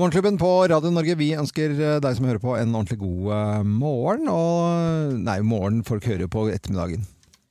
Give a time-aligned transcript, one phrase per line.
[0.00, 3.64] Morgenklubben på Radio Norge, vi ønsker eh, deg som hører på en ordentlig god eh,
[3.68, 4.28] morgen.
[4.32, 7.02] Og nei, morgen folk hører på ettermiddagen.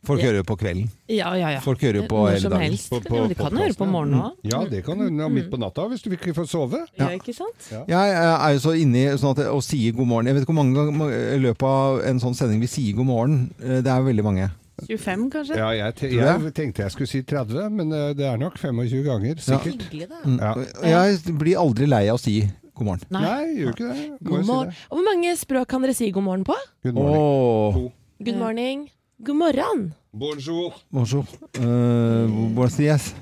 [0.08, 0.88] Folk hører jo på kvelden.
[1.12, 1.60] Ja, ja, ja.
[1.62, 2.64] Folk hører jo på Når hele som dagen.
[2.72, 2.88] helst.
[2.90, 3.92] På- på ja, de kan høre på ja.
[3.92, 4.40] morgenen òg.
[4.50, 6.80] Ja, det kan hende midt på natta hvis du ikke får sove.
[6.98, 7.12] Ja.
[7.20, 7.68] ikke sant?
[7.92, 10.32] Jeg er jo så inni sånn at og sier god morgen.
[10.32, 13.12] Jeg vet ikke hvor mange ganger i løpet av en sånn sending vi sier god
[13.12, 13.38] morgen.
[13.62, 14.50] Eh, Det er veldig mange.
[14.88, 15.58] 25, kanskje?
[15.60, 19.04] Ja, jeg, te jeg tenkte jeg skulle si 30, men eh, det er nok 25
[19.06, 19.84] ganger, sikkert.
[19.90, 20.22] Hyggelig, da.
[20.26, 20.40] Mm.
[20.40, 21.04] Ja.
[21.06, 22.38] Jeg blir aldri lei av å si
[22.74, 23.08] god morgen.
[23.12, 23.22] Nei.
[23.26, 24.06] Nei, gjør ikke det.
[24.24, 24.72] God morgen.
[24.72, 24.88] si det.
[24.90, 26.56] Og hvor mange språk kan dere si god morgen på?
[26.88, 27.20] Good morning.
[27.20, 27.92] Oh.
[28.24, 28.40] Good Ja.
[28.44, 28.88] morning.
[29.24, 29.94] God morgen.
[30.14, 30.74] Bonjour.
[30.92, 31.26] bonjour.
[31.60, 32.26] Uh,
[32.56, 33.14] buenos dias.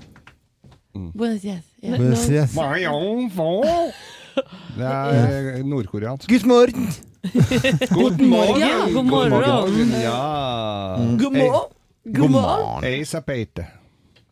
[0.94, 1.64] Buenos dias.
[1.82, 1.98] Yeah.
[1.98, 2.54] Buenos dias.
[4.78, 6.30] Det er nordkoreansk.
[6.30, 6.88] Good morgen.
[7.92, 8.62] God morgen!
[8.62, 9.92] Ja, god morgen.
[10.02, 10.20] Ja.
[11.20, 11.74] God morgen.
[12.20, 12.86] God morgen.
[12.88, 13.66] Ace peite.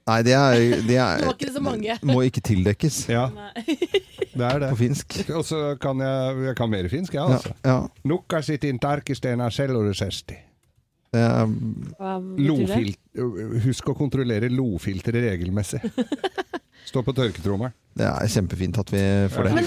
[0.06, 1.96] Nei, det er, det Det er var ikke så mange.
[2.14, 3.24] må ikke tildekkes Ja,
[3.66, 4.70] det er det.
[4.70, 5.16] på finsk.
[5.34, 7.56] Og så kan jeg, jeg kan mer finsk, jeg, Ja, altså.
[7.66, 7.78] ja.
[8.06, 10.38] Nukka sitt tarkistena sellorusesti.
[11.16, 12.46] Det er, selv Og det?
[12.52, 15.80] Lofil- Husk å kontrollere lofilteret regelmessig.
[16.90, 17.74] Stå på tørketrommelen.
[17.96, 19.66] Det er kjempefint at vi får det.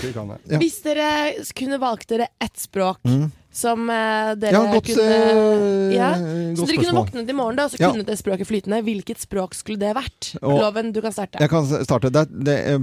[0.52, 0.58] Ja.
[0.60, 1.10] Hvis dere
[1.56, 3.30] kunne valgt dere ett språk Mm.
[3.58, 6.10] som eh, dere Ja, godt, kunne uh, ja.
[6.54, 7.88] Så dere kunne våknet i morgen da, og så Ja.
[7.90, 8.82] kunne det språket flytende.
[8.84, 10.34] Hvilket språk skulle det vært?
[10.42, 11.40] Og- Loven, du kan starte.
[11.40, 12.10] Jeg kan starte.
[12.12, 12.78] Det, det er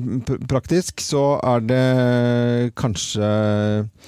[0.50, 3.30] praktisk så er det kanskje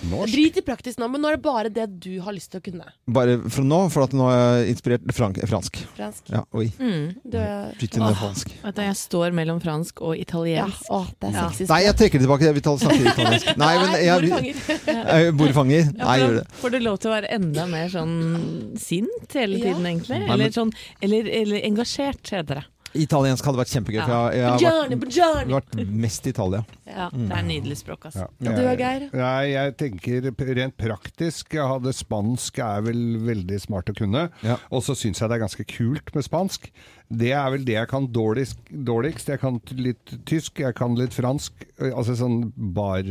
[0.09, 0.33] Norsk.
[0.33, 2.65] Drit i praktisk nå, men nå er det bare det du har lyst til å
[2.65, 2.89] kunne.
[3.07, 5.79] Bare fra nå, for at nå er jeg inspirert frank, fransk.
[5.97, 6.33] Fransk.
[6.33, 6.67] Ja, oi.
[6.81, 7.15] Mm.
[7.23, 8.51] Du, inn fransk.
[8.65, 11.49] Jeg står mellom fransk og ja, å, det er Ja.
[11.49, 12.47] sexy Nei, jeg trekker det tilbake.
[12.47, 13.57] Jeg vil ta snakke italiensk.
[13.57, 14.05] Nei, men jeg,
[14.87, 15.91] jeg Bordfanger?
[15.97, 16.47] Nei, for gjør det.
[16.61, 18.15] får du lov til å være enda mer sånn
[18.79, 19.65] sint hele Ja.
[19.73, 20.23] tiden, egentlig.
[20.29, 22.65] Eller, sånn, eller, eller engasjert, heter det.
[22.97, 24.29] Italiensk hadde vært kjempegøy, for Ja.
[24.31, 25.57] jeg, jeg har vært, buongiorno.
[25.59, 26.61] vært mest i Italia.
[26.87, 28.25] Ja, Det er nydelig språk, altså.
[28.39, 28.49] Ja.
[28.49, 29.09] Og du da, Geir?
[29.13, 31.51] Nei, jeg tenker rent praktisk.
[31.53, 34.31] Jeg hadde spansk er vel veldig smart å kunne.
[34.41, 34.55] Ja.
[34.71, 36.71] Og så syns jeg det er ganske kult med spansk.
[37.09, 38.57] Det er vel det jeg kan dårligst.
[38.83, 39.29] dårligst.
[39.31, 41.53] Jeg kan litt tysk, jeg kan litt fransk.
[41.79, 43.03] Altså sånn bar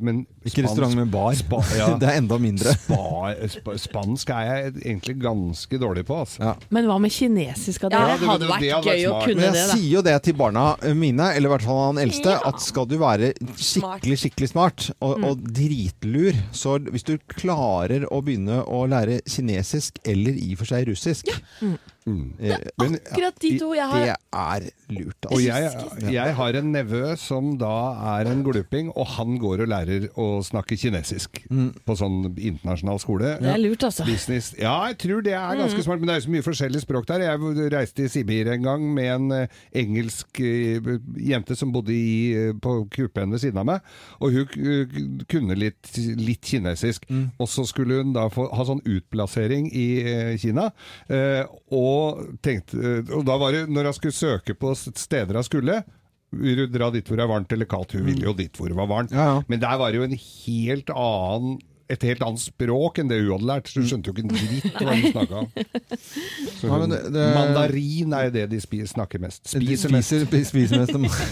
[0.00, 1.34] Men Ikke restaurant med bar.
[1.36, 1.88] Spa, ja.
[2.00, 2.72] Det er enda mindre.
[2.72, 6.40] Spa, spa, spansk er jeg egentlig ganske dårlig på, altså.
[6.46, 6.54] Ja.
[6.72, 7.82] Men hva med kinesisk?
[7.84, 9.68] Ja, det det- hadde vært det hadde vært gøy å kunne kunne Men det, jeg
[9.68, 9.74] da.
[9.76, 10.64] sier jo det til barna
[10.96, 12.40] mine, eller i hvert fall han eldste, Ja.
[12.48, 18.22] at skal du være skikkelig skikkelig smart og, og dritlur, så hvis du klarer å
[18.24, 21.28] begynne å lære kinesisk, eller i og for seg russisk
[21.60, 21.76] Mm.
[22.06, 25.26] Eh, men, Akkurat de to jeg har Det er lurt.
[25.26, 26.00] Og Altså.
[26.00, 27.72] jeg, jeg har en nevø som da
[28.18, 31.72] er en gluping, og han går og lærer å snakke kinesisk Mm.
[31.86, 33.34] på sånn internasjonal skole.
[33.42, 34.04] Det er lurt, altså.
[34.06, 34.52] Business.
[34.58, 37.06] Ja, jeg tror det er ganske smart, men det er jo så mye forskjellig språk
[37.06, 37.24] der.
[37.26, 40.80] Jeg reiste i Sibir en gang med en eh, engelsk eh,
[41.18, 43.80] jente som bodde i, eh, på kupeen ved siden av meg,
[44.20, 44.96] og hun eh,
[45.30, 47.06] kunne litt, litt kinesisk.
[47.38, 50.70] Og så skulle hun da få, ha sånn utplassering i eh, Kina,
[51.08, 51.42] eh,
[51.96, 55.80] og tenkte eh, Og da var det, når hun skulle søke på steder hun skulle
[56.36, 57.92] vil du dra dit hvor det er varmt eller kaldt?
[57.96, 59.12] Hun ville jo dit hvor det var varmt.
[59.14, 59.42] Ja, ja.
[59.48, 61.58] Men der var det jo en helt annen
[61.88, 64.32] et helt annet språk enn det hun hadde lært, så hun skjønte jo ikke en
[64.32, 65.52] dritt hva hun snakka om.
[66.66, 69.44] Ja, hun, det- det- Mandarin er jo det de spiser, snakker mest.
[69.46, 70.10] De Spiser mest.
[70.26, 71.22] spiser, spiser mest.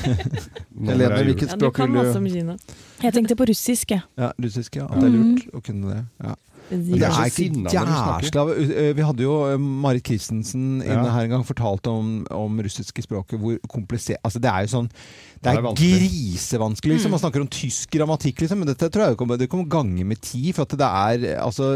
[0.78, 2.56] Helene, hvilket Ja, du språk kan vil masse du om Kina.
[3.02, 4.06] Jeg tenkte på russisk, jeg.
[4.22, 4.86] Ja, russisk, ja.
[4.86, 6.02] At det er lurt å kunne det.
[6.22, 6.36] Ja.
[6.70, 8.42] Det er ikke jæsla
[8.96, 13.38] Vi hadde jo eh, Marit Christensen inne her en gang fortalt om, om russiske språket,
[13.38, 17.12] hvor komplisert Altså, det er jo sånn Det Det er grisevanskelig, liksom.
[17.12, 20.20] Man snakker om tysk grammatikk, liksom, men dette tror jeg kommer, det kommer gange med
[20.24, 21.68] tid, for at det er altså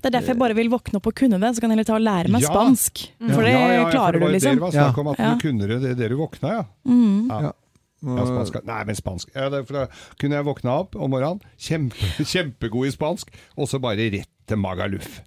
[0.00, 1.88] Det er derfor jeg bare vil våkne opp og kunne det, så kan jeg heller
[1.92, 2.50] ta og lære meg Ja.
[2.50, 3.06] spansk.
[3.30, 4.54] For det Ja, ja, ja, for klarer det var du, liksom.
[4.58, 5.34] Det var snakk om at Ja.
[5.34, 6.64] du kunne det det- det du våkna, ja.
[6.88, 7.28] Mm.
[7.30, 7.52] ja.
[8.00, 8.26] Ja.
[8.26, 8.58] Spansk.
[8.64, 9.32] Nei, men spansk.
[9.36, 9.86] Ja, det, da
[10.20, 14.58] kunne jeg våkna opp om morgenen, kjempe, kjempegod i spansk, og så bare rett til
[14.58, 15.20] Magaluf.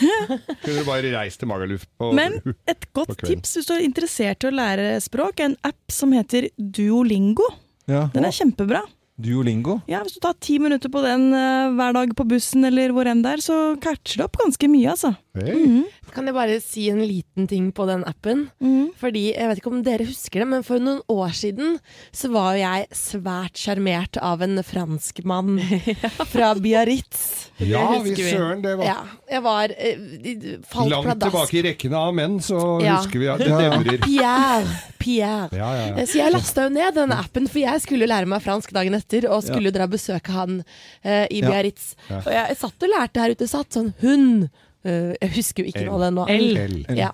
[0.62, 2.38] kunne du bare reist til Magaluf på Men
[2.70, 6.14] et godt tips hvis du er interessert i å lære språk, er en app som
[6.16, 7.50] heter Duolingo.
[7.90, 8.06] ja.
[8.14, 8.84] Den er kjempebra.
[9.20, 9.78] Duolingo.
[9.90, 13.08] Ja, Hvis du tar ti minutter på den uh, hver dag på bussen eller hvor
[13.10, 15.14] enn det er, så catcher det opp ganske mye, altså.
[15.38, 15.84] Hei.
[16.10, 18.48] Kan jeg bare si en liten ting på den appen?
[18.58, 18.88] Mm.
[18.98, 21.76] Fordi, jeg vet ikke om dere husker det, men for noen år siden
[22.10, 25.60] så var jo jeg svært sjarmert av en franskmann
[26.32, 27.50] fra Biarritz.
[27.62, 28.98] Ja, vi søren, det var Ja,
[29.30, 31.28] jeg var uh, langt pladask.
[31.28, 32.98] tilbake i rekkene av menn, så Ja.
[32.98, 34.00] husker vi at det nevner.
[34.02, 34.80] Pierre.
[35.00, 35.48] Pierre.
[35.56, 35.94] Ja, ja, ja.
[35.98, 38.94] Eh, Så jeg lasta jo ned denne appen, for jeg skulle lære meg fransk dagen
[39.00, 41.44] etter, og skulle dra og besøke han uh, i Ja.
[41.50, 41.84] Biarritz.
[42.10, 42.18] Ja.
[42.24, 44.40] Og jeg satt og lærte her ute, satt sånn hund
[44.80, 46.22] Uh, Jeg husker jo ikke noe av det nå.
[46.32, 46.56] L.
[46.56, 46.76] L.
[46.96, 47.10] Ja.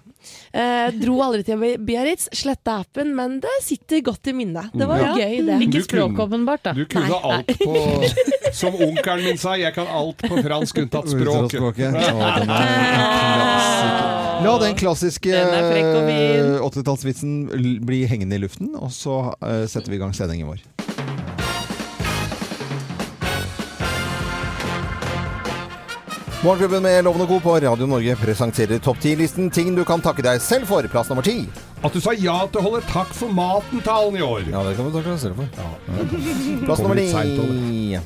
[0.55, 4.71] Uh, dro aldri til Biarritz, sletta appen, men det sitter godt i minnet.
[4.71, 5.11] Det var Ja.
[5.19, 5.57] gøy, det.
[5.67, 6.71] Ikke språk, åpenbart, da.
[6.79, 7.75] Du kunne Nei, alt på
[8.55, 11.51] Som onkelen min sa, jeg kan alt på fransk unntatt språk.
[11.59, 11.91] Språket.
[12.07, 12.15] Å,
[14.45, 16.51] La den klassiske Den er frekk og fin.
[16.57, 20.51] eh, 80-tallsvitsen l- bli hengende i luften, og så eh, setter vi i gang sendingen
[20.51, 20.63] vår.
[26.45, 27.39] Morgenklubben med Loven og Co.
[27.41, 30.85] på Radio Norge presenterer topp 10-listen ting du kan takke deg selv for.
[30.93, 31.47] Plass nummer ti.
[31.85, 34.45] At du sa ja til å holde takk for maten-talen i år.
[34.53, 35.49] Ja, det kan du takke deg selv for.
[36.69, 37.99] Plass nummer ni.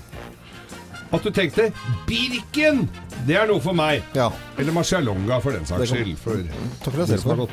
[1.12, 1.73] At du tenkte
[2.07, 2.85] 'Birken',
[3.27, 4.03] det er noe for meg.
[4.15, 4.29] Ja,
[4.59, 6.17] Eller Marcialonga, for den saks skyld.
[6.23, 6.37] For
[6.85, 7.47] takk for det selv for.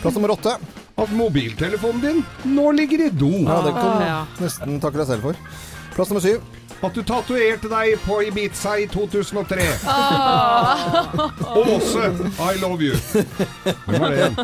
[0.00, 0.56] Plass nummer åtte.
[1.00, 2.24] At mobiltelefonen din
[2.56, 3.30] nå ligger i do.
[3.44, 4.24] Ja, det kan Ja.
[4.38, 5.34] du nesten takke deg selv for.
[5.94, 6.40] Plass nummer syv.
[6.82, 9.60] At du tatoverte deg på Ibiza i 2003.
[11.60, 12.06] Åse,
[12.40, 12.96] I love you.
[13.86, 14.34] Hvem var det igjen?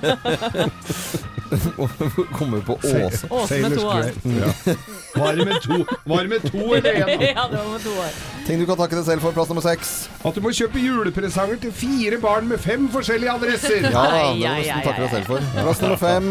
[2.32, 3.26] Kommer på Åse.
[3.30, 4.04] Åse med to år.
[4.24, 4.74] Ja.
[5.16, 7.22] Var det med to, var det med to eller én?
[7.36, 8.10] ja, det var med to år.
[8.46, 9.34] Ting du kan takke deg selv for.
[9.34, 9.88] Plass nummer seks.
[10.22, 13.88] At du må kjøpe julepresanger til fire barn med fem forskjellige adresser.
[13.90, 15.48] Ja da, det må du nesten takke deg selv for.
[15.56, 16.28] Plass nummer fem.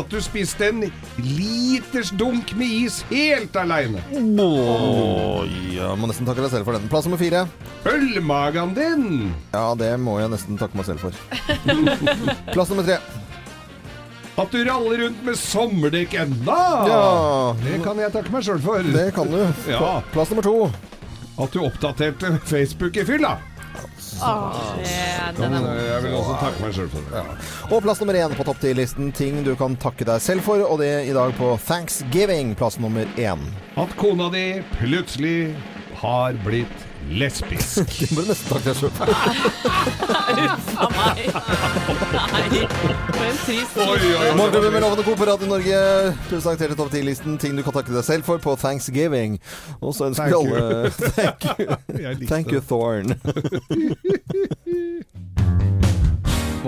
[0.00, 0.80] At du spiste en
[1.22, 4.02] liters dunk med is helt aleine.
[4.10, 6.90] Oi, ja, må nesten takke deg selv for den.
[6.90, 7.44] Plass nummer fire.
[7.86, 9.06] Ølmagen din.
[9.54, 11.14] Ja, det må jeg nesten takke meg selv for.
[12.56, 12.98] Plass nummer tre.
[14.38, 16.58] At du raller rundt med sommerdekk ennå.
[16.90, 17.00] Ja,
[17.62, 18.82] Det kan jeg takke meg sjøl for.
[18.98, 19.40] det kan du.
[19.70, 20.00] Ja.
[20.10, 20.58] Plass nummer to.
[21.38, 23.36] At du oppdaterte Facebook i fyll, da.
[24.18, 27.22] Den Men er jeg vil også takke meg sjøl for det.
[27.68, 29.12] Og plass nummer én på topp ti-listen.
[29.14, 32.56] Ting du kan takke deg selv for, og det i dag på Thanksgiving.
[32.58, 33.44] Plass nummer én.
[33.78, 34.46] At kona di
[34.80, 35.54] plutselig
[36.02, 37.92] har blitt lesbisk.
[38.18, 38.92] Du nesten takke deg sjøl.
[40.38, 41.20] Uffa meg.
[42.28, 45.14] Nei, for en trist Morgenklubben med Lovende Co.
[45.18, 45.78] på Radio Norge
[46.28, 49.38] presenterte topp 10-listen ting du kan takke deg selv for på Thanksgiving.
[49.80, 52.60] Og så ønsker vi alle Thank you, Thank you.
[52.68, 53.14] Thorn.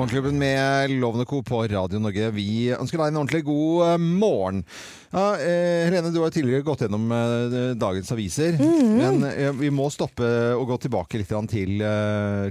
[0.00, 1.42] Morgenklubben med Lovende Co.
[1.42, 2.30] på Radio Norge.
[2.32, 4.62] Vi ønsker deg en ordentlig god eh, morgen.
[5.10, 8.54] Ja, eh, Helene, du har tidligere gått gjennom eh, dagens aviser.
[8.62, 10.24] Men eh, vi må stoppe
[10.54, 11.82] og gå tilbake litt til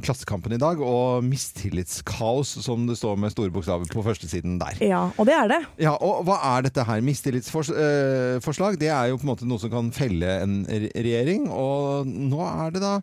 [0.04, 4.78] Klassekampen i dag og mistillitskaos, som det står med store bokstaver på førstesiden der.
[4.84, 5.60] Ja, og det er det.
[5.86, 7.02] Ja, og hva er dette her?
[7.06, 12.44] Mistillitsforslag, det er jo på en måte noe som kan felle en regjering, og nå
[12.44, 12.94] er det da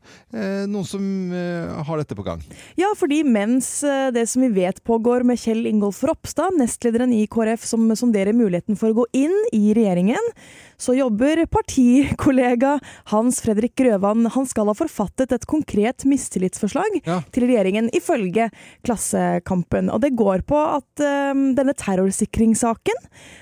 [0.69, 1.33] noen som
[1.89, 2.45] har dette på gang.
[2.77, 7.23] Ja, fordi mens det det som vi vet pågår med Kjell Ingolf Ropstad, nestlederen i
[7.27, 10.29] KrF, som sonderer muligheten for å gå inn i regjeringen,
[10.79, 12.77] så jobber partikollega
[13.13, 14.27] Hans Fredrik Grøvan.
[14.35, 17.21] Han skal ha forfattet et konkret mistillitsforslag Ja.
[17.33, 18.51] til regjeringen, ifølge
[18.85, 19.91] Klassekampen.
[19.93, 22.99] Og det går på at um, denne terrorsikringssaken,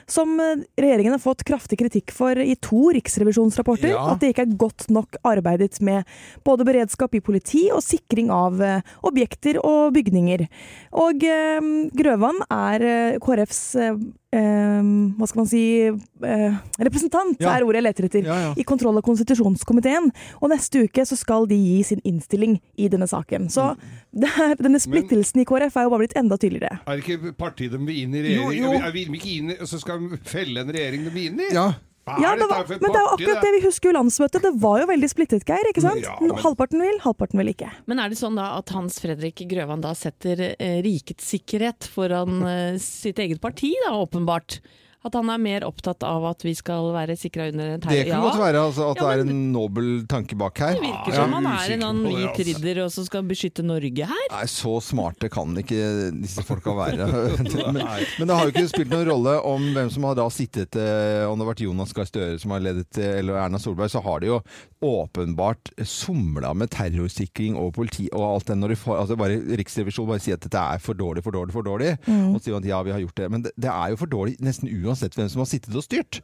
[0.06, 4.12] som eh, regjeringen har fått kraftig kritikk for i to riksrevisjonsrapporter, Ja.
[4.12, 6.04] at det ikke er godt nok arbeidet med
[6.44, 10.46] både beredskap i politi og sikring av uh, objekter og bygninger.
[10.92, 12.84] Og um, Grøvan er
[13.14, 13.96] uh, KrFs eh,
[14.34, 14.82] eh,
[15.18, 17.52] hva skal man si uh, representant, Ja.
[17.54, 18.54] er ordet jeg leter etter, Ja, ja.
[18.58, 20.10] i kontroll- og konstitusjonskomiteen.
[20.42, 23.48] Og neste uke så skal de gi sin innstilling i denne saken.
[23.50, 24.20] Så Mm.
[24.20, 26.80] det er, denne splittelsen i KrF er jo bare blitt enda tydeligere.
[26.86, 28.62] Er det ikke partiet de vil inn i Jo, regjering?
[28.64, 28.72] jo.
[28.84, 31.52] Er vi ikke inn i, så skal de felle en regjering de vil inn i?
[31.54, 31.72] Ja,
[32.06, 34.42] Ja, det var, men det er jo akkurat det vi husker jo landsmøtet.
[34.44, 35.70] Det var jo veldig splittet, Geir.
[35.70, 36.02] ikke sant?
[36.04, 37.70] Ja, men- Halvparten vil, halvparten vil ikke.
[37.86, 42.42] Men er det sånn da at Hans Fredrik Grøvan da setter eh, rikets sikkerhet foran
[42.44, 44.60] eh, sitt eget parti, da, åpenbart?
[45.04, 47.98] At han er mer opptatt av at vi skal være sikra under en terror?
[47.98, 50.78] det kan godt være altså, at Ja, det er en nobel tanke bak her.
[50.78, 52.46] Det virker Ja, som er han er en annen hvit altså.
[52.48, 54.24] ridder og som skal beskytte Norge her.
[54.32, 55.80] Nei, så smarte kan ikke
[56.22, 57.08] disse folka være.
[57.76, 60.78] men, men det har jo ikke spilt noen rolle om hvem som har da sittet
[60.80, 63.92] eh, Om det har vært Jonas Gahr Støre som har ledet, eh, eller Erna Solberg,
[63.92, 64.40] så har de jo
[64.84, 68.58] åpenbart somla med terrorsikring og politi og alt det.
[68.60, 71.52] Når de får, altså bare Riksrevisjonen bare sier at dette er for dårlig, for dårlig,
[71.56, 71.94] for dårlig.
[72.08, 73.30] Og sier at ja, vi har gjort det.
[73.32, 76.20] Men det, det er jo for dårlig nesten uansett hvem som har sittet og styrt.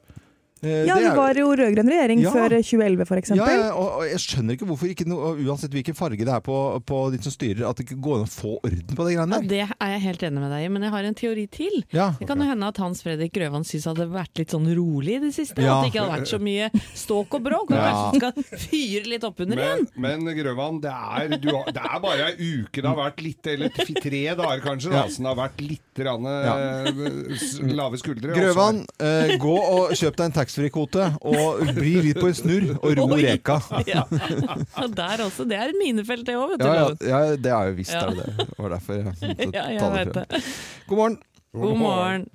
[0.62, 2.30] Eh, Ja, det var jo rød-grønn regjering Ja.
[2.34, 3.46] før 2011, for eksempel.
[3.48, 6.56] ja, ja, og, jeg skjønner ikke hvorfor ikke noe, uansett hvilken farge det er på,
[6.84, 9.40] på de som styrer, at det ikke går an å få orden på de greiene
[9.40, 9.48] der.
[9.48, 11.84] det er jeg helt enig med deg i, men jeg har en teori til.
[11.96, 12.10] Ja.
[12.18, 15.16] Det kan jo hende at Hans Fredrik Grøvan syns det hadde vært litt sånn rolig
[15.16, 15.62] i det siste.
[15.64, 15.78] Ja.
[15.80, 17.70] At det ikke hadde vært så mye ståk og bråk.
[17.70, 18.12] Og Ja.
[18.12, 19.86] kanskje du skal fyre litt opp under igjen.
[19.96, 23.22] Men, men Grøvan, det er, du har, det er bare ei uke det har vært
[23.24, 25.08] litt, eller tre dager kanskje, da, Ja.
[25.08, 26.54] som det har vært litt rane, Ja.
[26.84, 28.34] eh, lave skuldre.
[28.36, 32.94] Grøvan, eh, gå og kjøp deg en taxfree-kvote og bli litt på en snurr og
[32.98, 33.22] ro Oi.
[33.24, 33.58] reka.
[33.86, 34.02] Ja.
[34.90, 35.46] Der også.
[35.48, 36.66] Det er et minefelt, det òg, vet du.
[36.66, 38.06] Ja, ja, det er jo visst Ja.
[38.10, 38.48] det det.
[38.58, 40.42] Var derfor jeg måtte Ja, ta det frem.
[40.88, 41.18] God morgen.
[41.54, 42.26] God morgen.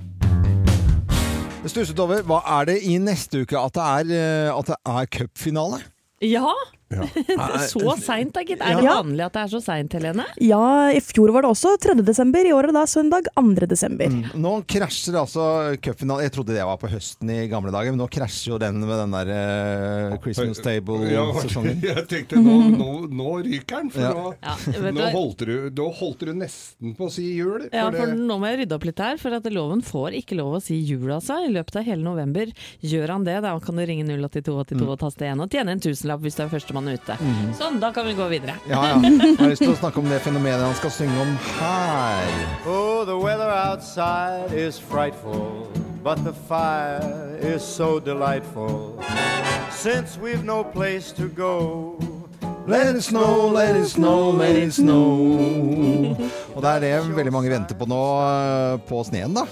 [1.65, 2.21] Stusset over.
[2.21, 5.81] Hva er det i neste uke at det er, at det er cupfinale?
[6.21, 6.51] Ja,
[6.95, 7.59] Ja.
[7.71, 8.61] så seint da, gitt.
[8.63, 10.25] Er det vanlig at det er så seint, Helene?
[10.43, 10.61] Ja,
[10.95, 11.95] i fjor var det også 3.
[12.07, 13.67] desember, i år er det da søndag 2.
[13.71, 14.11] desember.
[14.11, 14.23] Mm.
[14.45, 15.45] Nå krasjer altså
[15.83, 18.79] cupfinalen Jeg trodde det var på høsten i gamle dager, men nå krasjer jo den
[18.81, 21.81] med den der uh, Christmas Table-sesongen.
[21.89, 24.13] jeg tenkte nå, nå, nå ryker den, for Ja.
[24.15, 27.67] nå, Ja, du nå, holdt du, nå holdt du nesten på å si jul.
[27.71, 30.15] Ja, for for det- nå må jeg rydde opp litt her, for at loven får
[30.21, 31.39] ikke lov å si jul, altså.
[31.45, 32.51] I løpet av hele november.
[32.85, 36.21] Gjør han det, da kan du ringe 08282 og taste 1 og tjene en tusenlapp
[36.25, 37.17] hvis du er førstemann ute.
[37.57, 38.57] Sånn, da kan vi gå videre.
[38.69, 38.99] Ja, ja.
[39.01, 42.33] Jeg har lyst til å snakke om det fenomenet han skal synge om her.
[42.65, 45.67] Oh, the weather outside is frightful,
[46.03, 48.99] but the fire is so delightful.
[49.71, 51.97] Since we've no place to go,
[52.67, 56.17] Let it snow, let it snow, let it snow.
[56.55, 59.43] Og det er det veldig mange venter på nå, eh, på sneen, da.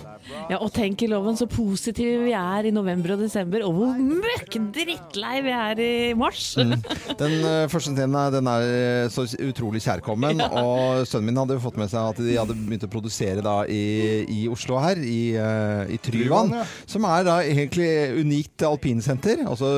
[0.50, 3.98] Ja, og tenk i loven så positive vi er i november og desember, og hvor
[4.00, 6.54] møkk drittlei vi er i mars.
[6.58, 10.40] Den uh, første tiden er- den er eh, så utrolig kjærkommen.
[10.64, 13.56] Og sønnen min hadde jo fått med seg at de hadde begynt å produsere da
[13.70, 16.54] i, i Oslo her, i, uh, i Tryvann.
[16.56, 16.64] Ja.
[16.90, 17.90] Som er da egentlig
[18.24, 19.74] unikt alpinsenter, altså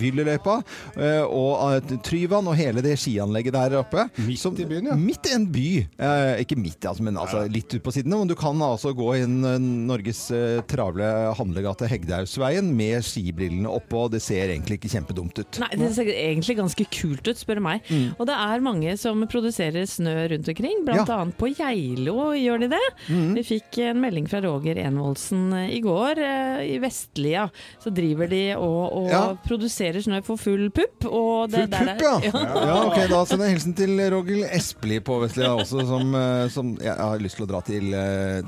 [0.00, 0.58] Vyllyløypa.
[0.96, 4.06] eh, Og Tryvann og hele det skianlegget der oppe.
[4.26, 4.96] Midt i byen, ja.
[4.98, 5.66] Midt i en by.
[6.00, 8.18] Eh, ikke midt, altså, men altså litt ut på sidene.
[8.22, 9.58] Men du kan altså gå inn eh,
[10.00, 11.04] Norges eh, travle
[11.36, 14.06] handlegate Hegdehaugsveien med skibrillene oppå.
[14.10, 15.58] Det ser egentlig ikke kjempedumt ut.
[15.60, 17.90] Nei, det ser egentlig ganske kult ut, spør du meg.
[18.16, 21.18] Og det er mange som produserer snø rundt omkring, blant Ja.
[21.20, 22.82] annet på Geilo gjør de det.
[23.10, 26.18] Vi fikk en melding fra Roger Envoldsen eh, i går.
[26.18, 27.48] eh, I Vestlia
[27.82, 29.22] så driver de og, og Ja.
[29.46, 31.04] produserer snø for full pupp.
[31.10, 32.44] Og det, Full der er- pupp, ja.
[32.70, 32.78] ja.
[32.86, 36.14] ok, Da sender jeg hilsen til Roger Espelid på Vestlia også, som,
[36.50, 37.90] som jeg har lyst til å dra til,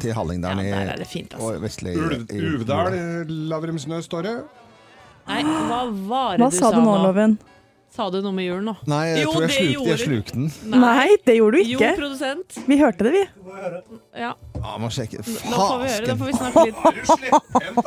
[0.01, 1.55] til Ja, Hallingdalen i der er det fint, altså.
[1.99, 2.93] Ulv, i- Uvdal,
[3.51, 4.35] Lavrumsnø, står det.
[5.29, 7.39] Nei, hva var det Hva du sa du nå, Loven?
[7.93, 8.73] Sa du noe med julen nå?
[8.89, 10.47] Nei, jeg Jo, tror jeg gjorde jeg slukte den.
[10.81, 11.91] Nei, det gjorde du Jo, ikke.
[11.99, 12.57] produsent.
[12.67, 13.25] Vi hørte det, vi.
[14.17, 14.33] Ja,
[14.63, 15.19] Ja, må sjekke.
[15.19, 16.07] nå får vi høre.
[16.07, 16.19] Da Fasken.
[16.19, 16.77] får vi snakke litt.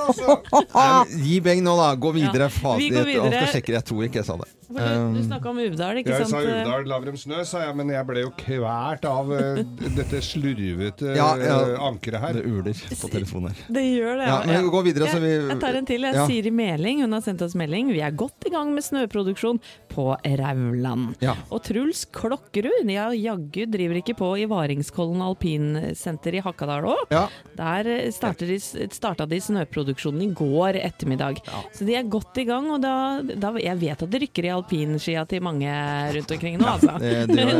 [0.05, 0.35] Altså?
[0.75, 1.87] Nei, Gi beng nå, da.
[1.95, 2.47] Gå videre.
[2.49, 3.31] Ja, Faen, vi går jeg- videre.
[3.41, 3.77] skal sjekke det.
[3.79, 4.47] Jeg tror ikke jeg sa det.
[4.65, 4.73] Du,
[5.13, 6.29] du snakka om Uvdal, ikke Jeg sant?
[6.33, 9.61] sa Uvdal, Lavrumsnø, sa jeg, men jeg ble jo kvært av uh,
[9.95, 11.59] dette slurvete Ja, ja.
[11.69, 12.33] eh, ankeret her.
[12.39, 13.61] Det uler på telefonen her.
[13.77, 16.01] Det gjør det, Ja, men gå videre, så vi Jeg, jeg tar en til.
[16.09, 16.25] Jeg Ja.
[16.27, 17.93] Siri Meling hun har sendt oss melding.
[17.93, 19.61] Vi er godt i gang med snøproduksjon
[19.95, 20.07] på
[20.41, 21.15] Rauland.
[21.23, 21.35] Ja.
[21.49, 27.13] Og Truls Klokkerud, ja jaggu driver ikke på i Varingskollen alpinsenter i Hakadal òg.
[27.13, 27.25] Ja.
[27.57, 28.59] Der eh, de,
[28.93, 31.41] starta de snøproduksjonen i går ettermiddag.
[31.75, 34.53] Så de er godt i gang, og da, da Jeg vet at det rykker i
[34.53, 35.71] alpinskia til mange
[36.17, 36.97] rundt omkring nå, altså.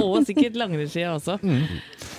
[0.04, 1.40] og sikkert langrennsskia også.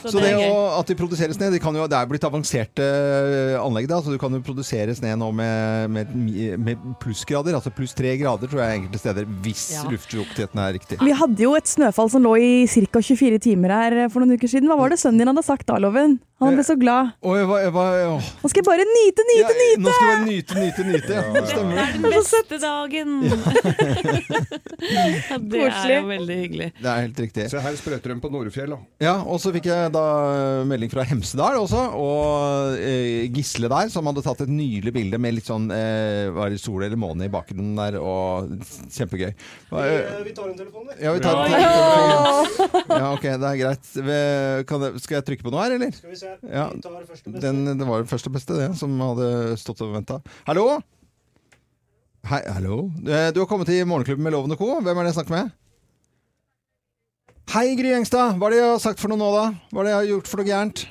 [0.05, 0.51] Så det er gøy.
[0.53, 3.89] å, at de produserer sne, det, kan jo, det er blitt avanserte eh, anlegg.
[3.91, 6.13] Da, så du kan jo produsere sne nå med, med,
[6.61, 9.85] med plussgrader, altså pluss tre grader tror jeg enkelte steder, hvis Ja.
[9.91, 11.01] luftfuktigheten er riktig.
[11.03, 13.01] Vi hadde jo et snøfall som lå i ca.
[13.03, 14.69] 24 timer her for noen uker siden.
[14.71, 16.19] Hva var det sønnen din hadde sagt da, Loven?
[16.37, 17.15] Han ble så glad.
[17.25, 18.27] Oi, hva, hva, åh.
[18.43, 19.81] Nå skal jeg bare nyte, Ja, nyte, nyte!
[19.81, 21.15] nå skal jeg bare nyte, nyte, nyte.
[21.17, 21.77] Ja, det stemmer.
[21.77, 23.09] Det er den beste dagen!
[24.97, 26.69] ja, det er jo veldig hyggelig.
[26.77, 27.47] Det er helt riktig.
[27.53, 28.75] Se her sprøyter de på Nordfjell.
[28.75, 28.79] da.
[29.07, 30.03] Ja, og så fikk jeg da
[30.69, 35.37] melding fra Hemsedal også, og eh, Gisle der, som hadde tatt et nydelig bilde med
[35.37, 38.53] litt sånn eh, Var det sol eller måne i bakgrunnen der, og
[38.97, 39.31] kjempegøy.
[39.71, 40.99] Vi, eh, Vi tar en telefon, vi.
[41.05, 41.51] ja, vi tar Oi.
[42.97, 43.93] Ja, ok, det er greit.
[44.71, 45.93] Kan skal jeg trykke på noe her, eller?
[45.97, 46.35] Skal vi se.
[46.51, 47.45] Ja, Vi tar første beste.
[47.47, 50.21] Den, det var det første beste, det, som hadde stått og venta.
[50.49, 50.69] Hallo?
[52.27, 52.81] Hei, hallo?
[53.07, 54.73] Eh, Du har kommet til Morgenklubben med Loven og Co.
[54.83, 55.53] Hvem er det jeg snakker med?
[57.55, 58.37] Hei, Gry Engstad.
[58.41, 59.45] Hva er det jeg har sagt for noe nå, da?
[59.71, 60.83] Hva er det jeg har gjort for noe gærent?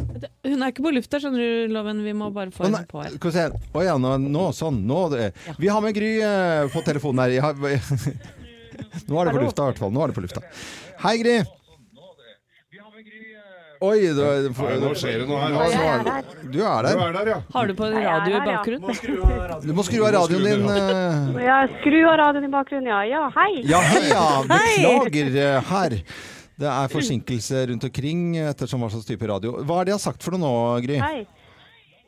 [0.00, 2.00] Hun er ikke på lufta, skjønner du, Loven.
[2.04, 3.14] Vi må bare få henne på her.
[3.14, 3.44] Skal vi se.
[3.76, 4.80] Å ja, nå, nå sånn.
[4.88, 5.30] Nå, det.
[5.46, 5.54] Ja.
[5.60, 7.36] Vi har med Gry eh, på telefonen her.
[7.36, 9.94] Jeg har, nå er det på lufta, i hvert fall.
[9.94, 10.42] Nå er det på lufta.
[11.04, 11.38] Hei, Gry.
[13.80, 15.54] Oi, du, du, Nei, nå skjer det noe her.
[15.56, 15.78] Altså.
[15.80, 16.98] er- Du er Du der.
[17.00, 17.38] er der, ja.
[17.54, 19.62] Har du på en radio i bakgrunnen?
[19.64, 20.66] Du må skru av radioen din.
[20.68, 21.40] Uh...
[21.40, 23.00] Ja, skru av radioen i bakgrunnen, ja.
[23.08, 23.62] Ja, hei.
[23.64, 24.26] Ja, hei, ja.
[24.50, 25.96] Beklager uh, her.
[26.60, 29.56] Det er forsinkelse rundt omkring ettersom hva slags type radio.
[29.64, 30.52] Hva er det jeg har sagt for noe nå,
[30.84, 31.00] Gry?
[31.00, 31.24] Hei.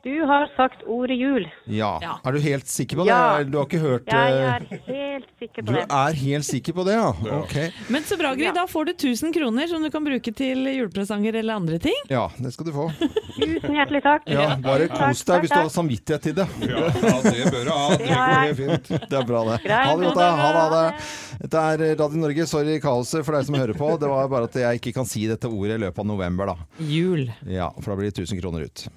[0.03, 1.45] Du har sagt ordet jul.
[1.71, 1.93] Ja.
[2.03, 2.17] Ja.
[2.27, 3.13] Er du helt sikker på det?
[3.13, 3.43] Ja.
[3.47, 5.85] Du har ikke hørt Jeg eh, er helt sikker Du på det.
[5.95, 7.11] er helt sikker på det, ja?
[7.37, 7.55] Ok.
[7.95, 8.49] Men så bra, Gry.
[8.57, 12.01] Da får du 1000 kroner som du kan bruke til julepresanger eller andre ting.
[12.11, 12.89] Ja, det skal du få.
[13.37, 14.27] Tusen hjertelig takk.
[14.27, 16.49] Ja, bare kos deg hvis du har samvittighet til det.
[16.67, 16.83] Ja,
[17.23, 17.87] det bør du ha.
[18.03, 18.91] Det går helt fint.
[19.07, 19.61] Det er bra, det.
[19.69, 20.31] Greit, Ha det godt, da.
[20.41, 20.59] Ha det.
[20.59, 21.39] Ha ha det.
[21.45, 22.49] Dette er Radio Norge.
[22.51, 23.95] Sorry kaoset for deg som hører på.
[24.03, 26.85] Det var bare at jeg ikke kan si dette ordet i løpet av november, da.
[26.91, 27.29] Jul.
[27.47, 28.89] Ja, for da blir det 1000 kroner ut.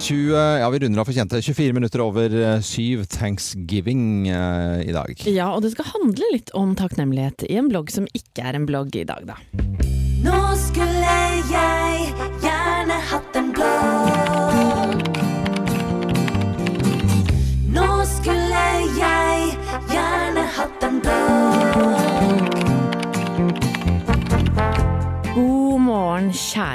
[0.00, 1.42] 20, ja, vi runder av for kjente.
[1.42, 5.12] 24 minutter over eh, syv thanksgiving eh, i dag.
[5.28, 8.68] Ja, og det skal handle litt om takknemlighet i en blogg som ikke er en
[8.70, 9.36] blogg i dag, da.
[10.24, 11.16] Nå skulle
[11.52, 13.99] jeg gjerne hatt en blogg.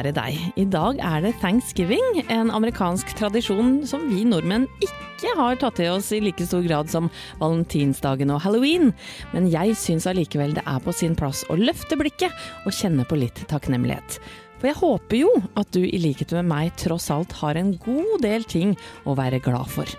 [0.05, 0.37] Kjære deg.
[0.61, 5.95] I dag er det thanksgiving, en amerikansk tradisjon som vi nordmenn ikke har tatt til
[5.95, 7.09] oss i like stor grad som
[7.39, 8.93] valentinsdagen og halloween.
[9.33, 12.33] Men jeg syns allikevel det er på sin plass å løfte blikket
[12.65, 14.19] og kjenne på litt takknemlighet.
[14.59, 18.21] For jeg håper jo at du i likhet med meg tross alt har en god
[18.23, 19.89] del ting å være glad for.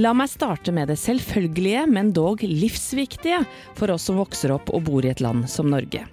[0.00, 3.42] La meg starte med det selvfølgelige, men dog livsviktige
[3.76, 6.06] for oss som vokser opp og bor i et land som Norge.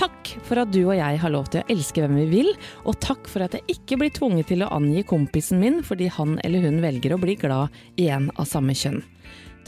[0.00, 2.54] Takk for at du og jeg har lov til å elske hvem vi vil,
[2.88, 6.38] og takk for at jeg ikke blir tvunget til å angi kompisen min fordi han
[6.40, 9.02] eller hun velger å bli glad i en av samme kjønn.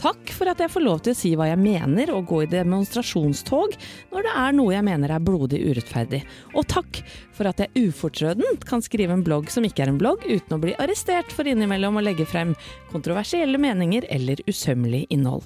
[0.01, 2.49] Takk for at jeg får lov til å si hva jeg mener og gå i
[2.49, 3.75] demonstrasjonstog
[4.09, 6.23] når det er noe jeg mener er blodig urettferdig.
[6.57, 7.03] Og takk
[7.37, 10.61] for at jeg ufortrødent kan skrive en blogg som ikke er en blogg, uten å
[10.65, 12.55] bli arrestert for innimellom å legge frem
[12.89, 15.45] kontroversielle meninger eller usømmelig innhold.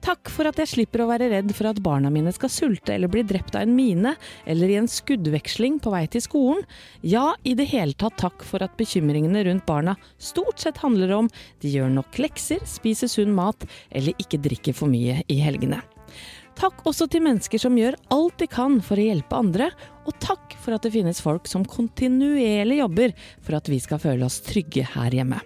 [0.00, 3.10] Takk for at jeg slipper å være redd for at barna mine skal sulte eller
[3.12, 4.14] bli drept av en mine
[4.48, 6.64] eller i en skuddveksling på vei til skolen.
[7.04, 11.30] Ja, i det hele tatt takk for at bekymringene rundt barna stort sett handler om
[11.60, 15.82] de gjør nok lekser, spiser sunn mat eller ikke drikker for mye i helgene.
[16.60, 19.70] Takk også til mennesker som gjør alt de kan for å hjelpe andre,
[20.08, 24.26] og takk for at det finnes folk som kontinuerlig jobber for at vi skal føle
[24.26, 25.40] oss trygge her hjemme.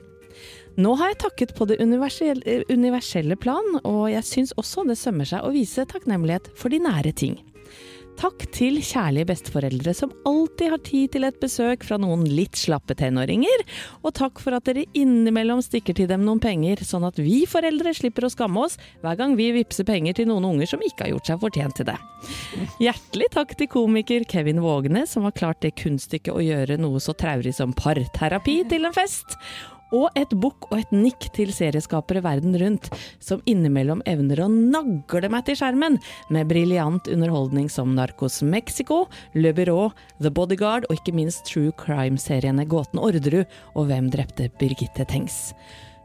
[0.75, 5.45] Nå har jeg takket på det universelle, plan, og jeg syns også det sømmer seg
[5.47, 7.37] å vise takknemlighet for de nære ting.
[8.14, 12.95] Takk til kjærlige besteforeldre som alltid har tid til et besøk fra noen litt slappe
[12.99, 13.64] tenåringer,
[14.07, 17.95] og takk for at dere innimellom stikker til dem noen penger, sånn at vi foreldre
[17.95, 21.14] slipper å skamme oss hver gang vi vippser penger til noen unger som ikke har
[21.16, 21.99] gjort seg fortjent til det.
[22.87, 27.17] Hjertelig takk til komiker Kevin Vågne, som har klart det kunststykket å gjøre noe så
[27.19, 29.39] traurig som parterapi til en fest.
[29.95, 32.91] Og et bukk og et nikk til serieskapere verden rundt,
[33.23, 36.00] som innimellom evner å nagle meg til skjermen
[36.35, 39.04] med briljant underholdning som Narcos Mexico,
[39.39, 45.07] Le Bureau, The Bodyguard og ikke minst true crime-seriene Gåten Orderud og Hvem drepte Birgitte
[45.09, 45.54] Tengs.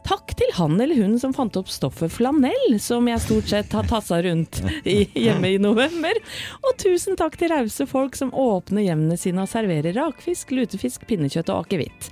[0.08, 3.88] Takk til han eller hun som fant opp stoffet flanell, som jeg stort sett har
[3.90, 6.18] tassa rundt i, hjemme i november.
[6.64, 11.52] Og tusen takk til rause folk som åpner hjemmene sine og serverer rakfisk, lutefisk, pinnekjøtt
[11.54, 12.10] og akevitt.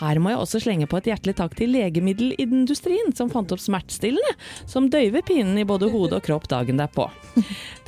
[0.00, 4.34] Her må jeg også slenge på et hjertelig takk til legemiddelindustrien, som fant opp smertestillende,
[4.68, 7.08] som døyver pinen i både hode og kropp dagen derpå.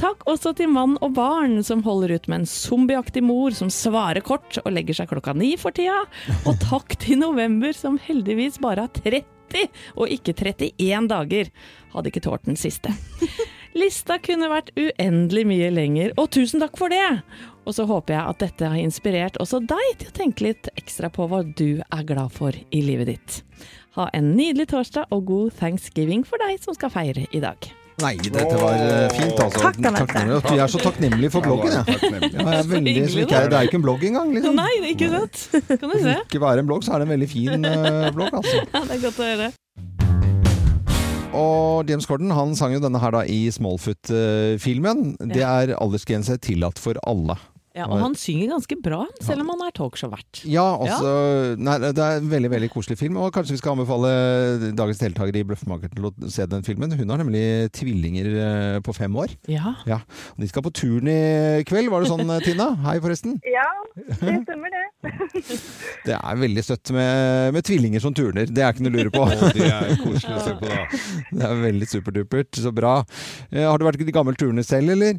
[0.01, 4.25] Takk også til mann og barn, som holder ut med en zombieaktig mor som svarer
[4.25, 6.05] kort og legger seg klokka ni for tida.
[6.49, 11.53] Og takk til november, som heldigvis bare har 30 og ikke 31 dager.
[11.95, 12.93] Hadde ikke tålt den siste.
[13.79, 17.21] Lista kunne vært uendelig mye lenger, og tusen takk for det!
[17.69, 21.11] Og så håper jeg at dette har inspirert også deg til å tenke litt ekstra
[21.13, 23.43] på hva du er glad for i livet ditt.
[23.99, 27.69] Ha en nydelig torsdag og god thanksgiving for deg som skal feire i dag.
[27.99, 29.59] Nei, dette var eh, fint, altså.
[29.59, 30.21] Takk, Anette.
[30.47, 31.99] Vi er så takknemlig for bloggen, Ja, jeg.
[32.31, 34.55] Ja, jeg er veldig, så ikke er, det er jo ikke en blogg engang, liksom.
[34.61, 35.41] Nei, ikke sant?
[35.83, 36.15] Kan du se?
[36.29, 38.63] Ikke være en blogg, så er det en veldig fin eh, blogg, altså.
[38.77, 39.51] Ja, det er godt å høre.
[41.39, 45.05] Og James Corden han sang jo denne her da i Smallfoot-filmen.
[45.35, 47.37] Det er aldersgrense tillatt for alle.
[47.79, 50.41] Ja, og han synger ganske bra, selv om han er talkshow-vert.
[50.51, 51.13] Ja, også,
[51.63, 54.11] Nei, det er en veldig veldig koselig film, og kanskje vi skal anbefale
[54.79, 56.93] dagens deltaker i Bløffmakeren til å se den filmen.
[56.99, 57.45] Hun har nemlig
[57.79, 59.37] tvillinger eh, på fem år.
[59.51, 59.77] Ja.
[59.89, 60.01] Ja,
[60.39, 61.19] De skal på turn i
[61.69, 62.73] kveld, var det sånn Tina?
[62.89, 63.39] Hei forresten.
[63.47, 64.85] Ja, det stemmer det.
[66.09, 69.13] Det er veldig søtt med, med tvillinger som turner, det er ikke noe å lure
[69.15, 69.23] på.
[69.29, 71.03] Å, de er koselige å se på, da.
[71.39, 72.95] Det er veldig superdupert, så bra.
[73.53, 75.19] Eh, Har du vært i gammel turner selv, eller?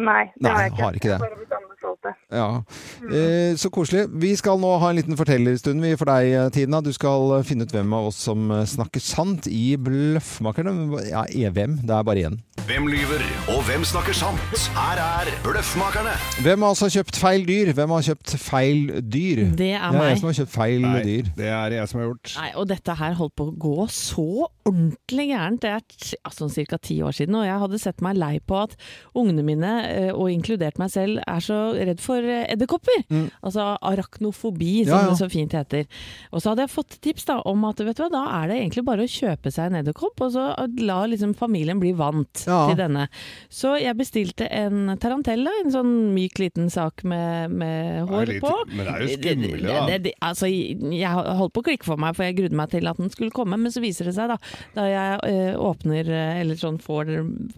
[0.00, 0.82] Nei, det har jeg ikke.
[0.82, 1.69] har ikke det.
[2.02, 2.12] Det.
[2.32, 2.62] Ja,
[3.10, 4.06] eh, så koselig.
[4.22, 6.80] Vi skal nå ha en liten fortellerstund for deg, eh, Tina.
[6.84, 10.74] Du skal finne ut hvem av oss som eh, snakker sant i Bløffmakerne.
[11.10, 11.80] Ja, er hvem?
[11.82, 12.38] Det er bare én.
[12.68, 14.38] Hvem lyver, og hvem snakker sant?
[14.76, 16.12] Her er Bløffmakerne.
[16.44, 17.72] Hvem har altså kjøpt feil dyr?
[17.74, 19.44] Hvem har kjøpt feil dyr?
[19.58, 21.30] Det er Det er jeg som har kjøpt feil Nei, dyr.
[21.36, 22.34] det er jeg som har gjort.
[22.36, 24.26] Nei, og dette her holdt på å gå så
[24.68, 25.62] ordentlig gærent.
[25.64, 26.78] Det er altså, ca.
[26.78, 28.76] ti år siden, og jeg hadde sett meg lei på at
[29.18, 33.04] ungene mine, eh, og inkludert meg selv, er så redd for edderkopper.
[33.10, 33.26] Mm.
[33.42, 34.94] Altså arachnofobi, som.
[34.94, 35.10] Ja, ja.
[35.10, 35.86] det så fint heter.
[36.32, 38.58] Og så hadde jeg fått tips da, om at vet du hva, da er det
[38.60, 40.46] egentlig bare å kjøpe seg en edderkopp, og så
[40.80, 42.66] la liksom familien bli vant Ja.
[42.70, 43.08] til denne.
[43.50, 48.52] Så jeg bestilte en tarantella, en sånn myk liten sak med, med hår litt- på.
[48.74, 49.86] men det er jo skumle, da.
[49.86, 52.86] Det- det- altså, jeg holdt på å klikke for meg, for jeg grudde meg til
[52.88, 54.36] at den skulle komme, men så viser det seg, da,
[54.74, 57.06] da jeg eh, åpner, eh, eller sånn får,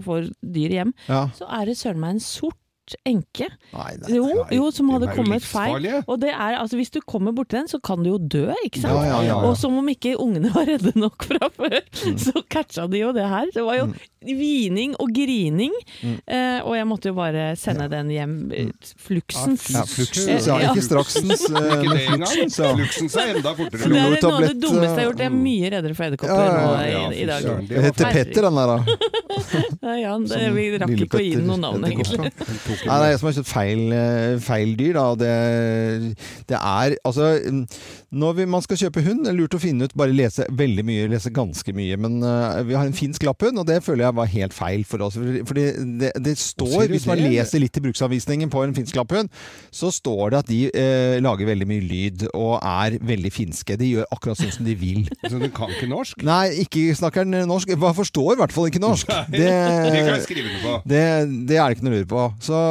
[0.03, 2.57] får dyr hjem, så er det søren meg en sort
[3.07, 3.47] enke.
[3.73, 4.11] Nei, nei.
[4.17, 5.87] Jo, nei, jo, som hadde kommet feil.
[6.07, 8.83] Og det er, altså, hvis du kommer borti den, så kan du jo dø, ikke
[8.83, 8.97] sant?
[8.99, 9.37] Ja, ja, ja, ja.
[9.47, 12.17] Og som om ikke ungene var redde nok fra før, Mm.
[12.19, 13.47] så catcha de jo det her.
[13.55, 13.85] Det var jo
[14.23, 16.17] hvining og grining, Mm.
[16.27, 19.69] eh, og jeg måtte jo bare sende den hjem eh, fluksens.
[19.75, 20.59] Ja, fluksens, ja.
[20.63, 20.73] Ja.
[20.73, 22.77] Ikke straksens, eh, Ikke men det engang.
[22.77, 23.79] fluksens, er enda fortere.
[23.79, 25.23] Det er noe av det dummeste jeg har gjort.
[25.23, 25.43] Jeg er mm.
[25.47, 27.69] mye reddere for edderkopper Ja, ja, nå i, ja, i dag.
[27.69, 28.79] Det heter Petter, den der, da.
[29.83, 32.43] Ja, ja, det, vi rakk ikke å gi den noen noe navn, edderkopp,
[32.87, 35.05] Nei, det er jeg som har kjøpt feil, eh, feil dyr, da.
[35.23, 36.17] Det,
[36.51, 37.63] det er altså mm,
[38.23, 40.85] Når vi, man skal kjøpe hund, det er lurt å finne ut Bare lese veldig
[40.89, 41.99] mye, lese ganske mye.
[42.01, 45.07] Men uh, vi har en finsk lapphund, og det føler jeg var helt feil for
[45.07, 45.19] oss.
[45.49, 45.67] Fordi
[46.01, 49.31] det, det står, hvis man leser litt i bruksanvisningen på en finsk lapphund,
[49.73, 53.79] så står det at de uh, lager veldig mye lyd og er veldig finske.
[53.81, 55.05] De gjør akkurat sånn som de vil.
[55.33, 56.21] Så du kan ikke norsk?
[56.27, 57.71] Nei, ikke snakker den norsk.
[57.73, 59.11] Jeg forstår i hvert fall ikke norsk.
[59.33, 59.49] Det,
[60.89, 61.05] det,
[61.49, 62.25] det er det ikke noe å lure på.
[62.43, 62.62] Så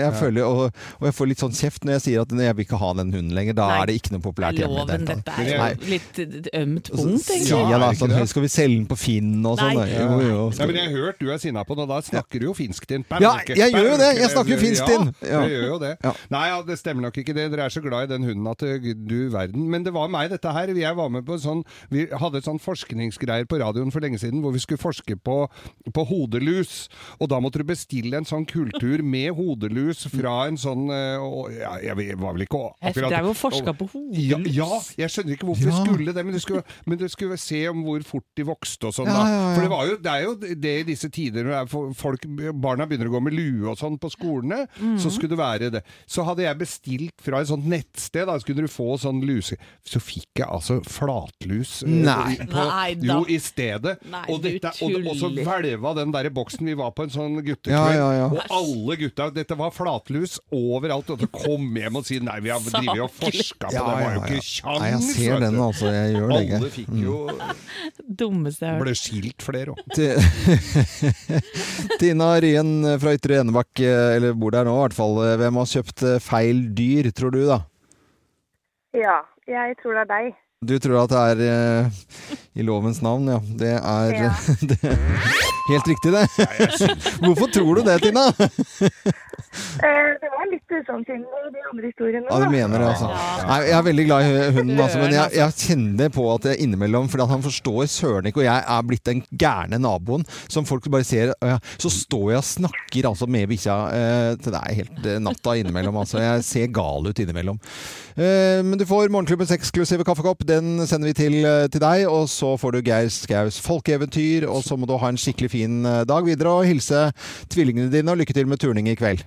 [0.00, 2.64] jeg føler, og, og jeg får litt sånn kjeft når jeg sier at jeg vil
[2.66, 3.56] ikke ha den hunden lenger.
[3.58, 3.78] Da Nei.
[3.82, 4.78] er det ikke noe populært hjemme.
[4.80, 6.20] Loven, dette er jo litt
[6.60, 7.60] ømt punkt, egentlig.
[7.70, 8.14] Ja, da sånn?
[8.30, 9.80] Skal vi selge den på Finn og sånn?
[9.90, 10.42] Jo, jo.
[10.58, 12.54] Nei, men jeg har hørt du er sinna på den, og da snakker du jo
[12.56, 13.22] finsk til den.
[13.22, 14.10] Ja, jeg gjør jo det.
[14.20, 15.14] Jeg snakker jo finsk til den.
[15.24, 15.46] Ja, Ja.
[15.50, 15.92] gjør jo det.
[16.04, 16.12] Ja.
[16.30, 17.48] Nei, ja, det stemmer nok ikke det.
[17.52, 19.68] Dere er så glad i den hunden at det- du verden.
[19.70, 20.68] Men det var meg, dette her.
[20.74, 24.40] Jeg var med på sånn Vi hadde et sånn forskningsgreier på radioen for lenge siden
[24.42, 25.48] hvor vi skulle forske på,
[25.92, 26.88] på hodelus.
[27.20, 29.39] Og da måtte du bestille en sånn kultur med hodelus
[30.10, 33.88] fra en sånn eh, og- ja, Jeg var vel ikke Jeg drev og forska på
[33.92, 34.54] hodelus.
[34.54, 35.70] ja, jeg skjønner ikke hvorfor Ja.
[35.70, 38.86] vi skulle det, men du skulle, men du skulle se om hvor fort de vokste
[38.86, 39.06] og sånn.
[39.06, 39.24] Ja, da.
[39.28, 39.54] ja, ja.
[39.54, 42.20] For det, var jo, det er jo det i disse tider når folk,
[42.60, 44.66] barna begynner å gå med lue og sånn på skolene,
[44.98, 45.82] så skulle det være det.
[46.06, 49.56] Så hadde jeg bestilt fra et sånt nettsted, da skulle du få sånn luse...
[49.84, 51.82] Så fikk jeg altså flatlus.
[51.82, 52.36] eh, Nei.
[52.36, 53.14] på- Nei da.
[53.14, 53.98] Jo, i stedet.
[54.10, 56.64] Nei, og, du dette, og, og så hvelva den der boksen.
[56.66, 58.26] Vi var på en sånn guttekveld, Ja, ja, ja.
[58.28, 61.12] og alle gutta Dette var flatlus overalt.
[61.14, 63.94] Og så kom hjem og si nei, vi har drevet og forska på Ja, det,
[63.96, 64.82] var jo ikke kjangs!
[64.82, 65.92] Nei, jeg ser den, altså.
[65.94, 66.40] Jeg gjør det.
[66.58, 67.16] Alle fikk jo
[68.20, 68.84] Dummeste jeg har hørt.
[68.86, 69.80] Ble skilt flere òg.
[72.00, 75.18] Tina Ryen fra Ytre Enebakk, eh, eller bor der nå i hvert fall.
[75.40, 77.62] Hvem har kjøpt eh, feil dyr, tror du da?
[78.96, 80.38] Ja, jeg tror det er deg.
[80.60, 82.00] Du tror at det er uh,
[82.52, 83.38] i lovens navn, ja.
[83.40, 84.32] Det er, Ja.
[84.68, 84.76] det
[85.70, 86.26] helt riktig, det.
[87.24, 88.26] Hvorfor tror du det, Tina?
[89.80, 92.26] Eh, det var litt usannsynlig, de andre historiene.
[92.28, 93.08] Ja, du mener det, altså.
[93.48, 96.60] Nei, jeg er veldig glad i hunden, altså, men jeg, jeg kjenner på at jeg
[96.66, 100.86] innimellom Fordi han forstår søren ikke, og jeg er blitt den gærne naboen som folk
[100.92, 104.60] bare ser og jeg, Så står jeg og snakker altså med bikkja eh, til det
[104.60, 105.98] er helt natta innimellom.
[106.02, 106.20] Altså.
[106.22, 107.58] Jeg ser gal ut innimellom.
[108.14, 110.44] Eh, men du får Morgenklubbens eksklusive kaffekopp.
[110.50, 112.08] Den sender vi til, eh, til deg.
[112.10, 115.84] Og så får du Geir Skaus folkeeventyr, og så må du ha en skikkelig fin
[115.86, 117.12] eh, dag videre og hilse
[117.54, 119.22] tvillingene dine, og lykke til med turning i kveld.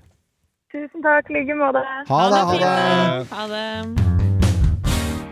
[0.73, 1.85] Tusen takk, i like måte.
[2.09, 2.43] Ha det!
[2.49, 3.27] Ha det!
[3.31, 4.42] Ha det.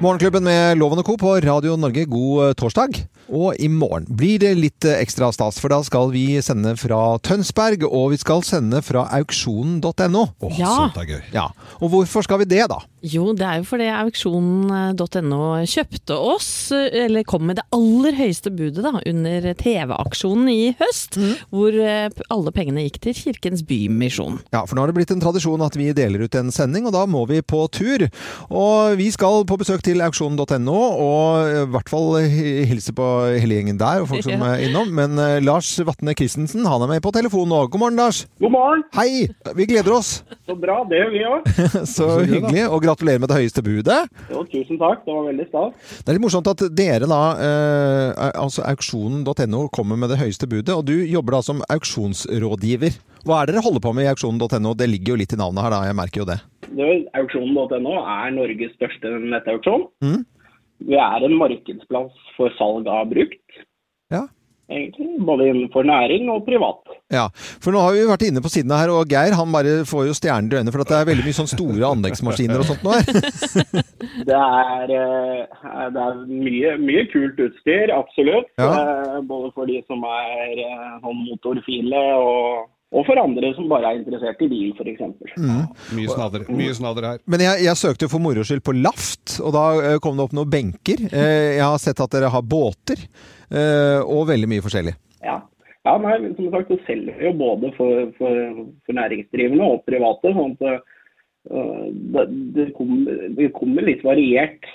[0.02, 1.14] Morgenklubben med Loven og Co.
[1.22, 2.96] på Radio Norge, god eh, torsdag.
[3.32, 7.20] Og i morgen blir det litt eh, ekstra stas, for da skal vi sende fra
[7.22, 10.24] Tønsberg, og vi skal sende fra auksjonen.no.
[10.42, 10.72] Åh, Ja.
[10.74, 11.20] sånt er gøy.
[11.36, 11.44] Ja,
[11.78, 12.80] og hvorfor skal vi det da?
[13.06, 18.82] Jo, det er jo fordi auksjonen.no kjøpte oss, eller kom med det aller høyeste budet
[18.86, 21.20] da, under TV-aksjonen i høst,
[21.54, 24.42] hvor eh, alle pengene gikk til Kirkens Bymisjon.
[24.50, 26.98] Ja, for nå har det blitt en tradisjon at vi deler ut en sending, og
[26.98, 28.08] da må vi på tur.
[28.50, 32.16] Og vi skal på besøk til auksjon.no, og i hvert fall
[32.70, 34.92] hilse på hele gjengen der, og folk som er innom.
[34.96, 37.66] Men eh, Lars Vatne Christensen, han er med på telefon nå.
[37.74, 38.24] God morgen, Lars.
[38.40, 38.86] God morgen.
[38.96, 39.28] Hei!
[39.58, 40.14] Vi gleder oss.
[40.48, 40.80] Så bra.
[40.88, 41.52] Det gjør vi òg.
[41.98, 44.00] Så hyggelig, og gratulerer med det høyeste budet.
[44.32, 45.04] Jo, tusen takk.
[45.04, 45.94] Det var veldig stas.
[46.00, 50.72] Det er litt morsomt at dere da, eh, altså auksjonen.no kommer med det høyeste budet,
[50.76, 53.02] og du jobber da som auksjonsrådgiver.
[53.28, 54.74] Hva er det dere holder på med i auksjonen.no?
[54.78, 56.40] Det ligger jo litt i navnet her da, jeg merker jo det.
[57.22, 59.88] Auksjonen.no er Norges største nettauksjon.
[60.06, 60.22] Mm.
[60.90, 63.60] Vi er en markedsplass for salg av brukt.
[64.12, 64.26] Ja.
[64.72, 66.94] Egentlig, både innenfor næring og privat.
[67.12, 70.06] Ja, for nå har vi vært inne på siden her, og Geir han bare får
[70.08, 72.86] jo stjerner i øynene, for at det er veldig mye sånn store anleggsmaskiner og sånt
[72.86, 73.10] nå her.
[74.32, 78.48] Det er, eh, det er mye, mye kult utstyr, absolutt.
[78.62, 78.70] Ja.
[78.72, 83.88] Eh, Både for de som er eh, sånn motorfile, og, og for andre som bare
[83.94, 85.04] er interessert i bil, f.eks.
[85.40, 85.62] Mm.
[85.96, 87.22] Mye snadder, mye snadder her.
[87.32, 90.26] Men jeg, jeg søkte jo for moro skyld på Laft, og da eh, kom det
[90.26, 91.06] opp noen benker.
[91.08, 93.00] Eh, Jeg har sett at dere har båter,
[93.48, 94.94] eh, og veldig mye forskjellig.
[95.24, 95.38] Ja.
[95.88, 98.44] ja, nei, som sagt det selger jo både for, for,
[98.84, 100.36] for næringsdrivende og private.
[100.36, 100.90] sånn at
[101.48, 102.26] det,
[102.58, 104.68] det, kommer, det kommer litt variert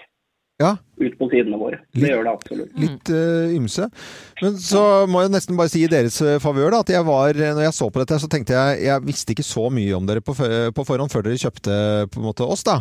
[0.56, 0.70] Ja.
[0.96, 1.82] ut på sidene våre.
[1.92, 2.76] Det gjør det absolutt.
[2.80, 3.90] Litt uh, ymse.
[4.40, 7.36] Men så må jeg nesten bare si i deres eh, favør da, at jeg var,
[7.36, 10.24] når jeg så på dette, så tenkte jeg jeg visste ikke så mye om dere
[10.24, 11.76] på, på forhånd før dere kjøpte
[12.08, 12.78] på en måte oss da,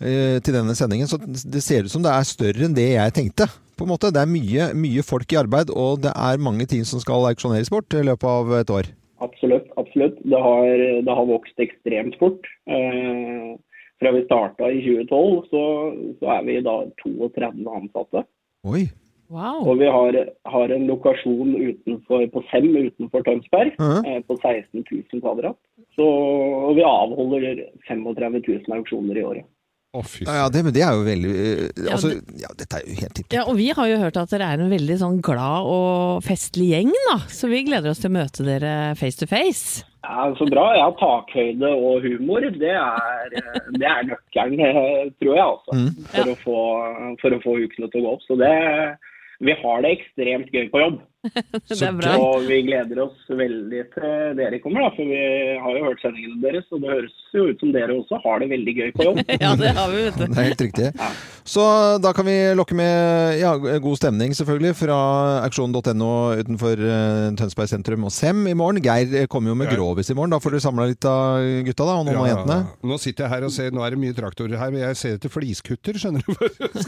[0.00, 1.10] eh, til denne sendingen.
[1.10, 3.50] Så det ser ut som det er større enn det jeg tenkte.
[3.76, 4.12] På en måte.
[4.12, 7.72] Det er mye, mye folk i arbeid, og det er mange ting som skal auksjoneres
[7.72, 8.92] bort i løpet av et år.
[9.20, 9.68] Absolutt.
[9.76, 10.16] absolutt.
[10.24, 12.48] Det har, det har vokst ekstremt fort.
[12.68, 13.56] Eh,
[14.00, 15.62] fra vi starta i 2012, så,
[16.20, 18.24] så er vi da 32 ansatte.
[18.66, 18.86] Oi.
[19.30, 19.60] Wow.
[19.70, 20.16] Og vi har,
[20.50, 24.04] har en lokasjon utenfor, på Sem utenfor Tønsberg Mhm.
[24.08, 25.54] eh, på 16 000 kvadrat.
[25.94, 29.44] Så, og vi avholder 35 000 auksjoner i året.
[30.06, 32.84] Fy Ja, det, men det er jo veldig eh, Ja, altså, det- ja, Dette er
[32.86, 33.32] jo helt tipp.
[33.34, 36.68] Ja, og vi har jo hørt at dere er en veldig sånn glad og festlig
[36.74, 37.16] gjeng, da.
[37.26, 39.82] Så vi gleder oss til å møte dere face to face.
[40.02, 40.66] Ja, Så bra.
[40.78, 43.34] Ja, takhøyde og humor, det er,
[43.76, 45.76] det er nøkkelen, tror jeg, altså.
[45.76, 45.90] Mm.
[46.14, 46.58] For, å få,
[47.22, 48.24] for å få ukene til å gå opp.
[48.24, 48.54] Så det,
[49.44, 50.98] vi har det ekstremt gøy på jobb.
[51.70, 52.14] Det er bra.
[52.16, 54.92] Og vi gleder oss veldig til dere kommer, da.
[54.96, 55.18] For vi
[55.60, 58.48] har jo hørt sendingene deres, og det høres jo ut som dere også har det
[58.54, 59.20] veldig gøy på jobb.
[59.44, 60.88] Ja, det har vi, vet Det er helt riktig.
[61.50, 61.64] Så
[62.00, 63.52] da kan vi lokke med ja,
[63.82, 64.96] god stemning, selvfølgelig, fra
[65.44, 68.80] auksjon.no utenfor eh, Tønsberg sentrum og Sem i morgen.
[68.84, 69.76] Geir kommer jo med Ja.
[69.76, 70.32] grovis i morgen.
[70.32, 72.58] Da får du samla litt av gutta da, og noen Ja, av jentene.
[72.90, 75.18] Nå sitter jeg her og ser, nå er det mye traktorer her, men jeg ser
[75.20, 76.32] etter fliskutter, skjønner du.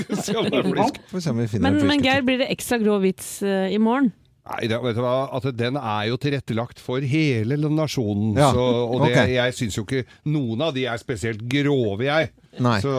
[0.01, 1.03] Skal se om det er flisk.
[1.12, 2.03] Får vi se om vi finner Men, en men.
[2.09, 4.11] Geir, blir det ekstra grå vits eh, i morgen?
[4.42, 8.33] Nei, det, vet du hva, at den er jo tilrettelagt for hele nasjonen.
[8.35, 9.35] Ja, Så, og det, okay.
[9.37, 10.02] jeg syns jo ikke
[10.35, 12.33] noen av de er spesielt grove, jeg.
[12.59, 12.74] Nei.
[12.83, 12.92] Så,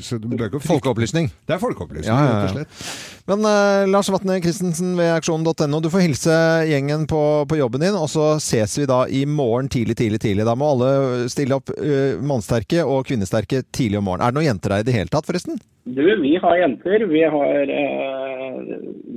[0.00, 1.26] så du bør ikke Folkeopplysning.
[1.44, 2.36] Det er folkeopplysning, Ja, ja, ja.
[2.38, 3.26] rett og slett.
[3.28, 6.38] Men uh, Lars Vatne Christensen ved aksjonen.no, du får hilse
[6.70, 10.46] gjengen på, på jobben din, og så ses vi da i morgen tidlig, tidlig, tidlig.
[10.48, 14.28] Da må alle stille opp uh, mannsterke og kvinnesterke tidlig om morgenen.
[14.28, 15.58] Er det noen jenter der i det hele tatt, forresten?
[15.96, 17.04] Du, vi har jenter.
[17.10, 18.60] Vi har, eh,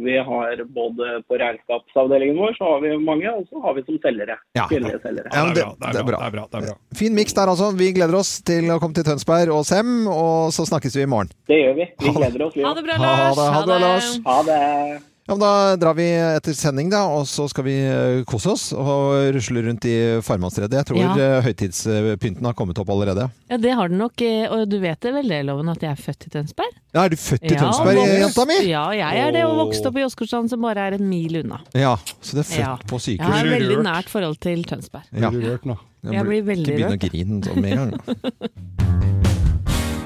[0.06, 4.00] vi har både på regnskapsavdelingen vår så har vi mange, og så har vi som
[4.02, 4.38] selgere.
[4.58, 4.66] Ja.
[4.72, 5.30] Kvinnelige selgere.
[5.34, 6.48] Ja, det, bra, det, er bra, det er bra.
[6.52, 6.78] Det er bra.
[6.98, 7.72] Fin miks der, altså.
[7.78, 11.10] Vi gleder oss til å komme til Tønsberg og Sem, og så snakkes vi i
[11.16, 11.32] morgen.
[11.48, 11.90] Det gjør vi.
[12.04, 12.58] Vi gleder oss.
[12.58, 12.66] Vi.
[12.66, 13.18] Ha det bra, Lars.
[13.24, 14.14] Ha det, ha det, ha det, Lars.
[14.28, 15.13] Ha det.
[15.26, 18.66] Ja, men Da drar vi etter sending, da, og så skal vi eh, kose oss
[18.76, 20.76] og rusle rundt i Farmannsredet.
[20.82, 21.14] Jeg tror Ja.
[21.16, 23.30] eh, høytidspynten har kommet opp allerede.
[23.50, 25.92] Ja, det har du nok, eh, og du vet det vel det, Loven, at jeg
[25.96, 26.76] er født i Tønsberg?
[26.94, 28.60] Ja, Er du født i Ja, Tønsberg, vokst- jenta mi?
[28.68, 31.62] Ja, jeg er det, og vokste opp i Åsgårdstrand, som bare er en mil unna.
[31.74, 32.76] Ja, så det er født Ja.
[32.86, 35.04] på Jeg har Blir veldig nært forhold til Tønsberg.
[35.16, 35.30] Ja.
[35.30, 35.78] Blir du rørt nå?
[36.12, 37.00] Jeg blir veldig rørt.
[37.00, 39.23] Ikke begynn å grine sånn med en gang.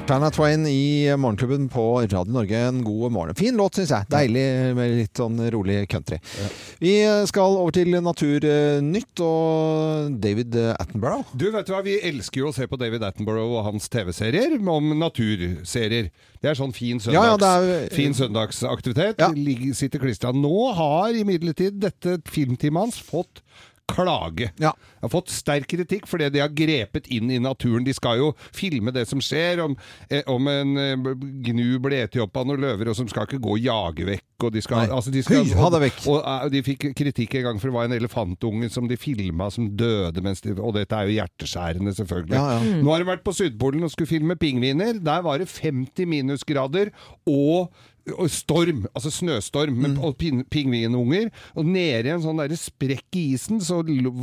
[0.08, 2.56] Shania Twain i Morgenklubben på Radio Norge.
[2.56, 3.34] En god morgen.
[3.36, 4.06] Fin låt, syns jeg.
[4.08, 4.44] Deilig
[4.78, 6.16] med litt sånn rolig country.
[6.80, 6.94] Vi
[7.28, 11.28] skal over til Naturnytt og David Attenborough.
[11.36, 14.56] Du, vet du hva, Vi elsker jo å se på David Attenborough og hans TV-serier
[14.64, 16.08] om naturserier.
[16.40, 19.18] Det er sånn fin, søndags, Ja, ja, er- fin søndagsaktivitet.
[19.20, 19.28] Ja.
[19.34, 20.32] Ligger- Sitter klistra.
[20.32, 23.42] Nå har imidlertid dette filmteamet hans fått
[23.88, 24.50] klage.
[24.60, 24.72] Ja.
[24.98, 27.86] Jeg har fått sterk kritikk fordi de har grepet inn i naturen.
[27.86, 29.76] De skal jo filme det som skjer, om,
[30.10, 31.10] eh, om en eh,
[31.48, 34.26] gnu ble etet opp av noen løver, og som skal ikke gå og jage vekk.
[34.46, 36.00] Og de skal, altså de skal, Høy, ha det vekk.
[36.12, 39.50] Og, eh, de fikk kritikk en gang for det var en elefantunge som de filma
[39.54, 42.38] som døde de Og dette er jo hjerteskjærende, selvfølgelig.
[42.38, 42.80] Ja, ja.
[42.82, 44.98] Nå har de vært på Sydpolen og skulle filme pingviner.
[45.02, 46.92] Der var det 50 minusgrader
[47.26, 47.72] og og
[48.28, 50.44] storm, altså snøstorm, med, Mm.
[50.50, 51.30] pingvinunger.
[51.54, 53.82] Og nede i en sånn der sprekk i isen, så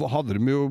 [0.10, 0.68] hadde de jo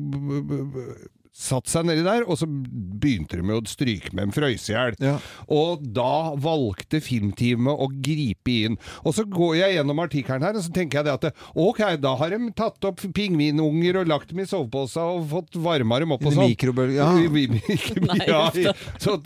[1.35, 4.95] satt seg nedi der, og så begynte de med å stryke med en frøysehjel.
[5.03, 5.17] Ja.
[5.51, 8.77] Og da valgte filmteamet å gripe inn.
[9.03, 12.13] Og så går jeg gjennom artikkelen her, og så tenker jeg det at ok, da
[12.21, 16.23] har de tatt opp pingvinunger og lagt dem i soveposa og fått varma dem opp
[16.23, 16.47] og sånn.
[16.53, 17.09] Mikrobølge Ja.
[17.19, 18.71] I- i- i- ja, i-
[19.03, 19.17] så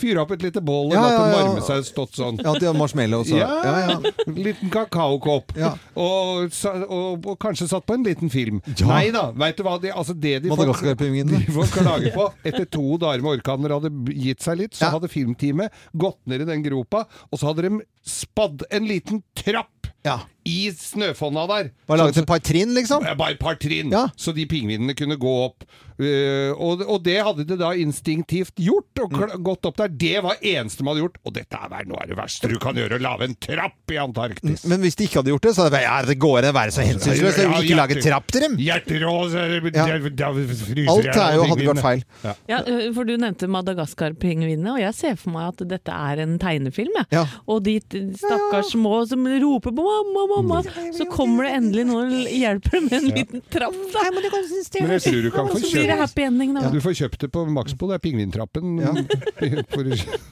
[0.00, 1.44] fyre opp et lite bål og Ja, latt ja, dem ja.
[1.44, 2.40] varme seg stått sånn.
[2.40, 3.36] Ja, de har marshmallow også.
[3.36, 4.32] Ja, Ja, ja.
[4.32, 5.52] liten kakaokopp.
[5.60, 5.74] Ja.
[5.94, 6.48] Og,
[6.88, 8.62] og, og kanskje satt på en liten film.
[8.80, 8.88] Ja.
[8.88, 9.76] Nei da, veit du hva?
[9.82, 11.49] De, altså det de Madagaskar-pingvinene.
[11.54, 14.90] Får klage på Etter to dager med orkaner hadde gitt seg litt, så Ja.
[14.96, 19.90] hadde filmteamet gått ned i den gropa, og så hadde de spadd en liten trapp
[20.04, 20.20] Ja.
[20.48, 21.70] I snøfonna der.
[21.90, 23.04] Bare laget et par trinn, liksom?
[23.18, 24.08] Bare et par trinn, Ja.
[24.16, 25.64] så de pingvinene kunne gå opp.
[26.00, 29.34] Uh, og, og det hadde de da instinktivt gjort, og mm.
[29.44, 29.90] gått opp der.
[30.00, 31.18] Det var eneste de hadde gjort.
[31.28, 33.98] Og dette er noe av det verste du kan gjøre, å lage en trapp i
[34.00, 34.64] Antarktis.
[34.70, 36.56] Men hvis de ikke hadde gjort det, så hadde det ja, det går an å
[36.56, 37.36] være så hensynsløs.
[37.40, 38.56] Vil ikke lage trapp til dem.
[38.64, 39.84] Hjerterås Ja.
[40.90, 42.02] Alt er jo, hadde vært feil.
[42.48, 46.38] Ja, ø, for du nevnte Madagaskar-pingvinene, og jeg ser for meg at dette er en
[46.40, 46.96] tegnefilm.
[47.02, 47.10] jeg.
[47.18, 47.26] Ja.
[47.50, 47.76] Og de
[48.16, 50.62] stakkars små som roper på 'mamma, mamma',
[50.96, 53.76] så kommer det endelig noen og hjelper med en liten trapp.
[53.94, 54.06] Da.
[54.14, 56.16] Men jeg tror du kan få kjøpt.
[56.56, 56.70] Da.
[56.72, 58.78] Du får kjøpt det på Maxbo, det er pingvintrappen.
[58.80, 58.92] Ja.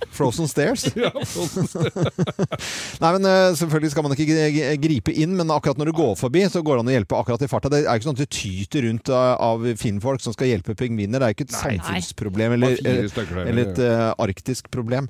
[0.18, 0.87] Frozen Stairs.
[0.98, 1.12] Ja.
[3.02, 6.42] Nei, men eh, Selvfølgelig skal man ikke gripe inn, men akkurat når du går forbi,
[6.50, 7.70] så går det an å hjelpe akkurat i farta.
[7.72, 11.22] Det er ikke sånn at det tyter rundt eh, av finnfolk som skal hjelpe pingviner.
[11.22, 13.11] Det er ikke et samfunnsproblem eller, der,
[13.44, 15.08] eller et uh, arktisk problem.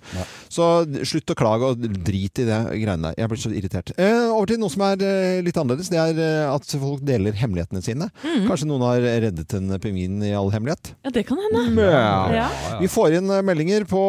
[0.53, 0.68] Så
[1.09, 3.18] slutt å klage og drit i det greiene der.
[3.22, 3.92] Jeg blir så irritert.
[3.96, 5.91] Eh, over til noe som er eh, litt annerledes.
[5.93, 8.11] Det er eh, at folk deler hemmelighetene sine.
[8.23, 10.93] Kanskje noen har reddet en pingvin i all hemmelighet?
[11.07, 11.87] Ja, det kan hende.
[11.88, 12.12] Ja.
[12.35, 12.49] Ja.
[12.83, 14.03] Vi får inn eh, meldinger på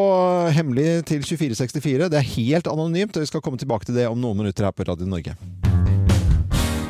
[0.56, 2.12] hemmelig til 2464.
[2.12, 4.76] Det er helt anonymt, og vi skal komme tilbake til det om noen minutter her
[4.76, 5.38] på Radio Norge.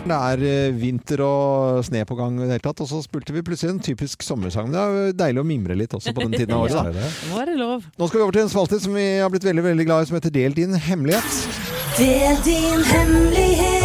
[0.10, 3.44] Det er vinter og sne på gang i det hele tatt, og så spilte vi
[3.46, 4.72] plutselig en typisk sommersang.
[4.74, 6.98] Det er deilig å mimre litt også på den tiden av året.
[7.30, 7.56] Ja, er.
[8.00, 10.10] Nå skal vi over til en spalte som vi har blitt veldig veldig glad i,
[10.10, 11.69] som heter Del din hemmelighet.
[11.98, 13.79] Del din hemmelighet.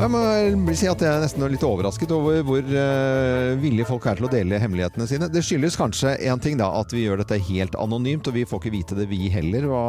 [0.00, 0.08] Jeg
[0.56, 4.28] må si at jeg er nesten litt overrasket over hvor uh, villige folk er til
[4.28, 5.28] å dele hemmelighetene sine.
[5.28, 8.62] Det skyldes kanskje én ting, da, at vi gjør dette helt anonymt, og vi får
[8.62, 9.82] ikke vite det, vi heller, hva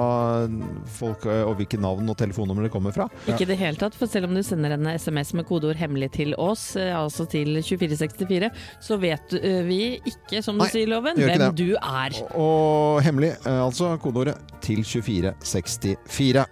[0.97, 3.07] folk, uh, og hvilke navn og telefonnummer det kommer fra.
[3.23, 6.11] Ikke i det hele tatt, for selv om du sender en SMS med kodeord 'hemmelig'
[6.19, 8.51] til oss, eh, altså til 2464,
[8.83, 11.51] så vet vi ikke, som du Nei, sier, Loven, hvem det.
[11.55, 12.19] du er.
[12.35, 16.47] Og hemmelig, eh, altså kodeordet til 2464.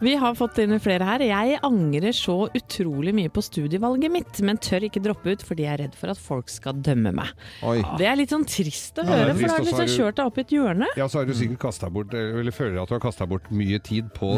[0.00, 1.22] Vi har fått inn flere her.
[1.24, 5.72] Jeg angrer så utrolig mye på studievalget mitt, men tør ikke droppe ut fordi jeg
[5.72, 7.30] er redd for at folk skal dømme meg.
[7.64, 7.78] Oi.
[7.96, 9.88] Det er litt sånn trist å Ja, det er høre, for da har du liksom
[9.96, 10.90] kjørt deg opp i et hjørne.
[11.00, 13.78] Ja, så har du sikkert kastet bort, eller føler at du har kasta bort mye
[13.80, 14.32] tid på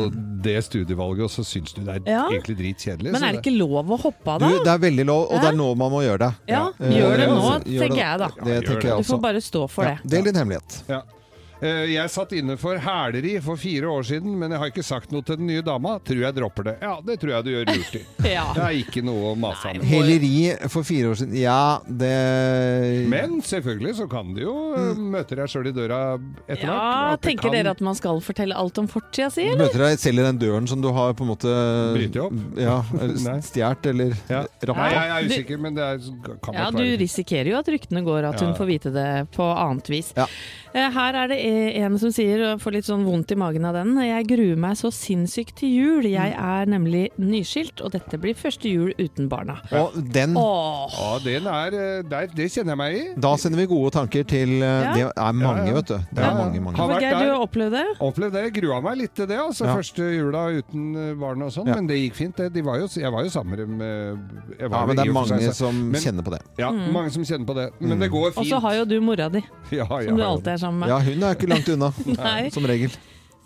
[0.47, 2.29] det studievalget, og så syns du det er Ja.
[2.31, 3.13] egentlig dritkjedelig.
[3.13, 4.63] Men er det ikke lov å hoppe av Du, da?
[4.65, 6.33] det er veldig lov, og det er nå man må gjøre det.
[6.55, 8.29] Ja, Eh, gjør det nå, tenker jeg da.
[8.29, 8.91] Det Ja, tenker det.
[8.95, 10.11] jeg Du får bare stå for Ja, det.
[10.11, 10.83] del din hemmelighet.
[10.89, 11.03] Ja.
[11.61, 15.11] Eh, Jeg satt inne for hæleri for fire år siden, men jeg har ikke sagt
[15.11, 15.97] noe til den nye dama.
[16.07, 16.75] Tror jeg dropper det.
[16.85, 18.03] Ja, det tror jeg du gjør lurt i.
[18.29, 18.45] Ja.
[18.55, 19.81] Det er ikke noe å mase om.
[19.89, 25.39] Heleri for fire år siden Ja, det Men selvfølgelig så kan du jo eh, møte
[25.39, 26.01] deg sjøl i døra
[26.47, 26.69] etter hvert.
[26.69, 29.65] Ja, tenker kan dere at man skal fortelle alt om fortida si, eller?
[29.67, 31.55] Møter deg selv i den døren som du har på en måte
[31.97, 32.39] Bryter opp?
[32.61, 32.79] Ja,
[33.49, 34.45] stjålet eller ja.
[34.69, 38.05] Nei, jeg er Du- usikker, men det er, kan Ja, du risikerer jo at ryktene
[38.07, 38.59] går, at hun Ja.
[38.61, 40.13] får vite det på annet vis.
[40.17, 40.27] Ja.
[40.75, 41.39] Eh, Her er det
[41.81, 44.77] en som sier, og får litt sånn vondt i magen av den, jeg gruer meg
[44.77, 46.03] så sinnssykt til jul.
[46.11, 49.59] Jeg er nemlig nyskilt, og dette blir første jul uten barna.
[49.73, 53.21] Og den Åh, Ja, den er, eh, der, det kjenner jeg meg i.
[53.21, 54.93] Da sender vi gode tanker til eh, Ja.
[54.99, 55.75] Det er mange, Ja, ja.
[55.75, 55.97] vet du.
[56.13, 56.35] Det er Ja.
[56.35, 56.77] mange, mange.
[56.77, 57.87] Har Geir, du opplevd det?
[58.01, 58.45] Opplevd det.
[58.61, 59.65] Grua meg litt til det, altså.
[59.65, 59.75] Ja.
[59.77, 61.69] Første jula uten barna barn og sånn.
[61.69, 61.75] Ja.
[61.79, 62.37] Men det gikk fint.
[62.39, 62.53] Det.
[62.55, 64.19] De var jo, jeg var jo sammen med
[64.59, 66.41] jeg var Ja, men det er mange som Men- kjenner på det.
[66.59, 67.67] Ja, mange som kjenner på det.
[67.81, 68.39] Men det går fint.
[68.39, 70.93] Og så har jo du mora di, ja, som du alltid er sammen med.
[70.93, 71.93] Ja, hun er ikke langt unna,
[72.57, 72.99] som regel.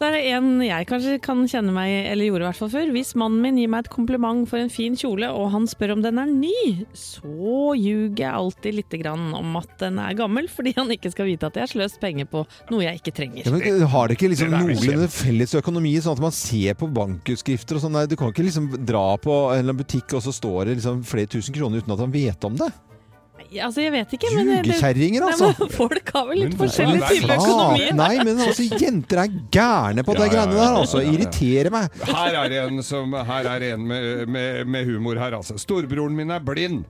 [0.02, 2.88] Så er det en jeg kanskje kan kjenne meg, eller gjorde i hvert fall før.
[2.90, 6.02] Hvis mannen min gir meg et kompliment for en fin kjole, og han spør om
[6.02, 10.74] den er ny, så ljuger jeg alltid lite grann om at den er gammel, fordi
[10.74, 13.46] han ikke skal vite at jeg har sløst penger på noe jeg ikke trenger.
[13.46, 16.90] Ja, men har det ikke liksom er noenlunde felles økonomi, sånn at man ser på
[16.98, 18.02] bankutskrifter og sånn?
[18.10, 21.54] Du kan ikke liksom dra på en butikk, og så står det liksom flere tusen
[21.54, 22.74] kroner uten at han vet om det.
[23.60, 25.48] Altså, jeg vet ikke, men Jugekjerringer, altså!
[25.48, 25.66] Nei, altså!
[25.68, 27.82] men Folk har vel litt forskjellig nei, type økonomi.
[27.88, 31.00] Faen, Nei, men altså, jenter er gærne på Ja, de ja, greiene der, altså.
[31.00, 31.18] ja, ja, ja.
[31.18, 32.00] Irriterer meg.
[32.12, 35.58] Her er en, som, her er en med, med, med humor her, altså.
[35.60, 36.84] Storebroren min er blind.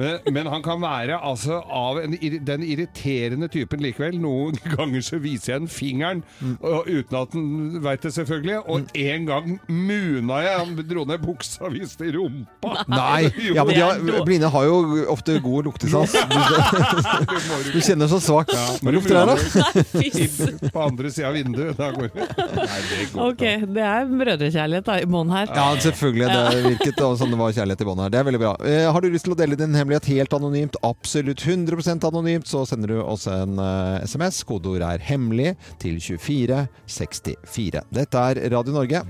[0.00, 4.16] Men, men han kan være altså av en, den irriterende typen likevel.
[4.22, 6.22] Noen ganger så viser jeg den fingeren,
[6.60, 8.60] og, uten at han veit det, selvfølgelig.
[8.72, 10.58] Og en gang muna jeg.
[10.62, 12.76] Han dro ned buksa og viste rumpa.
[12.90, 16.16] Nei, Jo, ja, men de har, blinde har jo ofte god luktesans.
[17.72, 18.54] Du, kjenner så svakt.
[18.56, 20.70] Ja, Hva lukter det her, da?
[20.72, 21.76] På andre sida av vinduet.
[21.78, 22.28] Da går det.
[22.38, 23.44] Nei, det går Ok,
[23.76, 25.52] det er brødrekjærlighet i bånn her.
[25.52, 26.28] Ja, selvfølgelig.
[26.32, 28.12] Det virket som det var kjærlighet i bånn her.
[28.12, 28.52] Det er veldig bra.
[28.66, 32.64] Eh, har du lyst til å dele din hemmelighet helt anonymt, absolutt 100% anonymt, så
[32.68, 34.42] sender du oss en uh, SMS.
[34.48, 37.86] Kodeord er 'hemmelig' til 2464.
[37.90, 39.04] Dette er Radio Norge.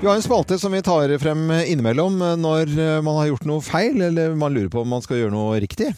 [0.00, 3.48] Vi har en spalte som vi tar frem innimellom eh, når eh, man har gjort
[3.50, 5.90] noe feil, eller man lurer på om man skal gjøre noe riktig.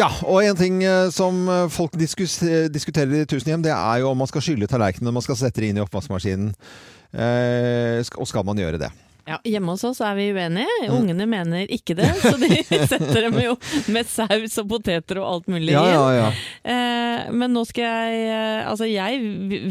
[0.00, 4.08] Ja, og en ting eh, som eh, folk diskuterer i tusen hjem, det er jo
[4.12, 6.54] om man skal skylle tallerkenene når man skal sette det inn i oppvaskmaskinen.
[7.12, 8.88] Eh, og skal man gjøre det?
[9.28, 10.66] Ja, hjemme hos oss er vi uenige.
[10.90, 12.48] Ungene mener ikke det, så de
[12.90, 13.52] setter dem jo
[13.94, 15.92] med saus og poteter og alt mulig Ja, inn.
[15.94, 16.30] ja, ja.
[16.66, 19.20] Eh, men nå skal jeg eh, Altså, jeg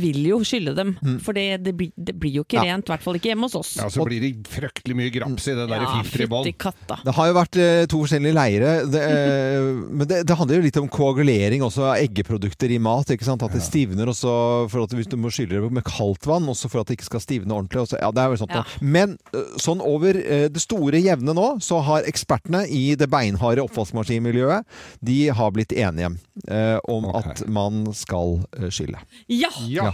[0.02, 0.94] vil jo skylle dem,
[1.24, 2.66] for det, det, blir, det blir jo ikke Mm.
[2.68, 2.76] Ja.
[2.76, 2.88] rent.
[2.90, 3.70] I hvert fall ikke hjemme hos oss.
[3.80, 7.04] Ja, Så blir det fryktelig mye graps i det der Ja, filteret i bånn.
[7.08, 8.74] Det har jo vært eh, to forskjellige leire.
[8.92, 13.10] Det, eh, men det, det handler jo litt om koagulering også av eggeprodukter i mat.
[13.16, 13.44] ikke sant?
[13.48, 14.34] At det stivner også
[14.72, 17.10] for at hvis du må skylle det med kaldt vann, også for at det ikke
[17.12, 17.82] skal stivne ordentlig.
[17.88, 18.00] Også.
[18.02, 18.64] Ja, det er vel sånt Ja.
[18.82, 19.18] Men
[19.62, 24.68] sånn over eh, det store jevne nå, så har ekspertene i det beinharde oppvaskmaskinmiljøet
[25.06, 26.14] de har blitt enige
[26.48, 27.32] eh, om okay.
[27.32, 28.40] at man skal
[28.70, 28.72] skille.
[28.82, 29.00] skylle.
[29.28, 29.52] Ja!
[29.68, 29.94] Ja.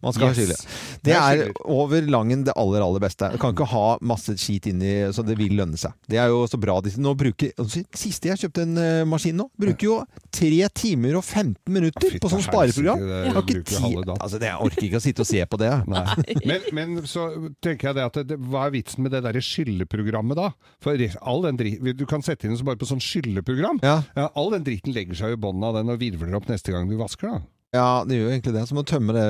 [0.00, 0.36] Man skal Yes.
[0.36, 0.56] skylle.
[1.02, 3.30] Det er over langen det aller, aller beste.
[3.32, 5.94] Du kan ikke ha masse skit inni så det vil lønne seg.
[6.08, 6.80] Det er jo så bra.
[6.98, 7.52] Nå bruker,
[7.96, 9.96] Siste jeg kjøpte en eh, maskin nå, bruker jo
[10.34, 13.02] 3 timer og 15 minutter på sånn spareprogram.
[13.02, 15.60] det Jeg har ikke tid altså, det, Jeg orker ikke å sitte og se på
[15.60, 15.72] det.
[16.48, 17.26] Men, men så
[17.62, 20.48] tenker jeg det at det, hva er vitsen med det der skylleprogrammet da?
[20.82, 23.80] For all den drit, du kan sette inn så bare på sånn skylleprogram.
[23.84, 24.00] Ja.
[24.38, 26.86] all den driten legger seg jo i bånn av den og virvler opp neste gang
[26.90, 27.40] du vasker da.
[27.72, 28.62] Ja, det gjør jo egentlig det.
[28.68, 29.22] Så må du tømme det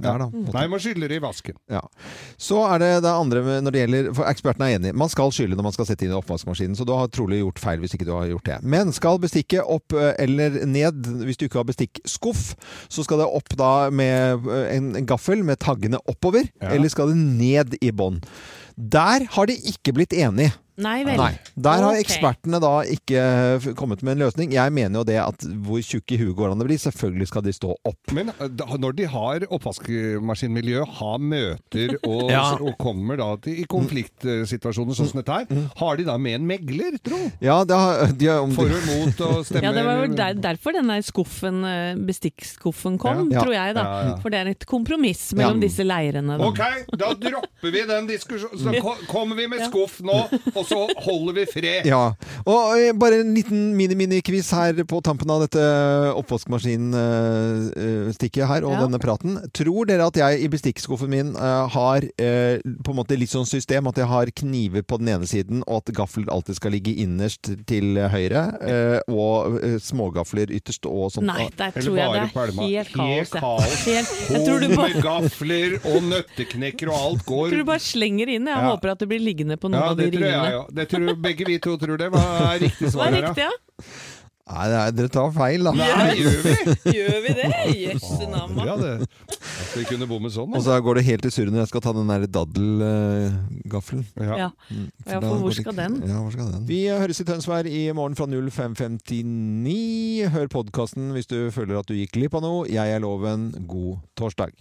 [0.00, 0.26] der, da.
[0.54, 1.58] Nei, man skyller i vasken.
[1.68, 1.82] Ja.
[2.40, 4.96] Så er det det andre når det gjelder For ekspertene er enige.
[4.96, 7.60] Man skal skylle når man skal sette inn i oppvaskmaskinen, så du har trolig gjort
[7.60, 8.56] feil hvis ikke du har gjort det.
[8.64, 12.54] Men skal bestikket opp eh, eller ned, hvis du ikke har bestikkskuff,
[12.88, 16.72] så skal det opp da med eh, en, en gaffel med taggene oppover, Ja.
[16.72, 18.22] eller skal det ned i bånn?
[18.72, 20.54] Der har de ikke blitt enige.
[20.80, 21.18] Nei vel.
[21.20, 21.32] Nei.
[21.56, 24.52] Der har ekspertene da ikke kommet med en løsning.
[24.54, 26.78] Jeg mener jo det at hvor tjukk i huet går an å bli.
[26.80, 28.14] Selvfølgelig skal de stå opp.
[28.16, 32.44] Men eh, da, når de har oppvaskmaskinmiljø, har møter og, Ja.
[32.56, 35.66] og kommer da til, i konfliktsituasjoner sånn som dette her, Mm.
[35.76, 37.18] har de da med en megler, tro?
[37.42, 40.72] Ja, har, de har, For og imot og stemme Ja, det var jo der, derfor
[40.76, 43.42] den der skuffen, eh, bestikkskuffen kom, Ja.
[43.42, 43.82] tror jeg da.
[43.84, 44.16] Ja, ja.
[44.22, 45.66] For det er et kompromiss mellom Ja.
[45.68, 46.38] disse leirene.
[46.38, 46.48] Da.
[46.48, 46.62] Ok,
[46.96, 48.56] da dropper vi den diskusjonen.
[48.62, 50.22] Så kommer vi med skuff nå,
[50.54, 51.86] og så holder vi fred.
[51.88, 52.02] Ja.
[52.46, 55.62] Og eh, bare en liten mini-mini-quiz her på tampen av dette
[56.18, 58.80] oppvaskmaskinstikket her og Ja.
[58.86, 59.38] denne praten.
[59.52, 63.46] Tror dere at jeg i bestikkskuffen min eh, har eh, på en måte litt sånn
[63.48, 66.94] system at jeg har kniver på den ene siden, og at gaffel alltid skal ligge
[67.02, 71.26] innerst til høyre, eh, og eh, smågafler ytterst og sånt?
[71.28, 72.56] Nei, der tror jeg det er helt
[72.92, 73.02] kaos.
[73.02, 73.84] Helt kaos.
[73.92, 74.40] Helt, jeg
[74.76, 77.48] bare, Med gafler og nøtteknekker og alt går.
[77.52, 78.46] tror du bare slenger inn.
[78.46, 78.68] Jeg Ja.
[78.70, 80.51] håper at det blir liggende på noen Ja, av de det ringene.
[80.80, 82.10] Det tror begge vi to tror det.
[82.14, 82.24] Hva
[82.54, 83.08] er riktig svar?
[83.08, 83.54] Hva er riktig, ja?
[84.52, 85.70] Nei, det er, dere tar feil, da.
[85.78, 86.52] Nei, gjør vi?
[86.96, 87.50] Gjør vi det?
[87.78, 88.64] Jøsse namma.
[88.66, 89.06] Ja, det.
[89.38, 91.84] At vi kunne bomme sånn, Og så går det helt i surr når jeg skal
[91.86, 94.02] ta den der daddelgaffelen.
[94.18, 94.34] Ja.
[94.42, 94.48] Ja.
[95.06, 95.94] Ja, for hvor skal den?
[96.10, 96.66] Ja, hvor skal den?
[96.68, 100.26] Vi høres i Tønsberg i morgen fra 05.59.
[100.34, 102.66] Hør podkasten hvis du føler at du gikk glipp av noe.
[102.68, 103.52] Jeg er Loven.
[103.70, 104.52] God torsdag.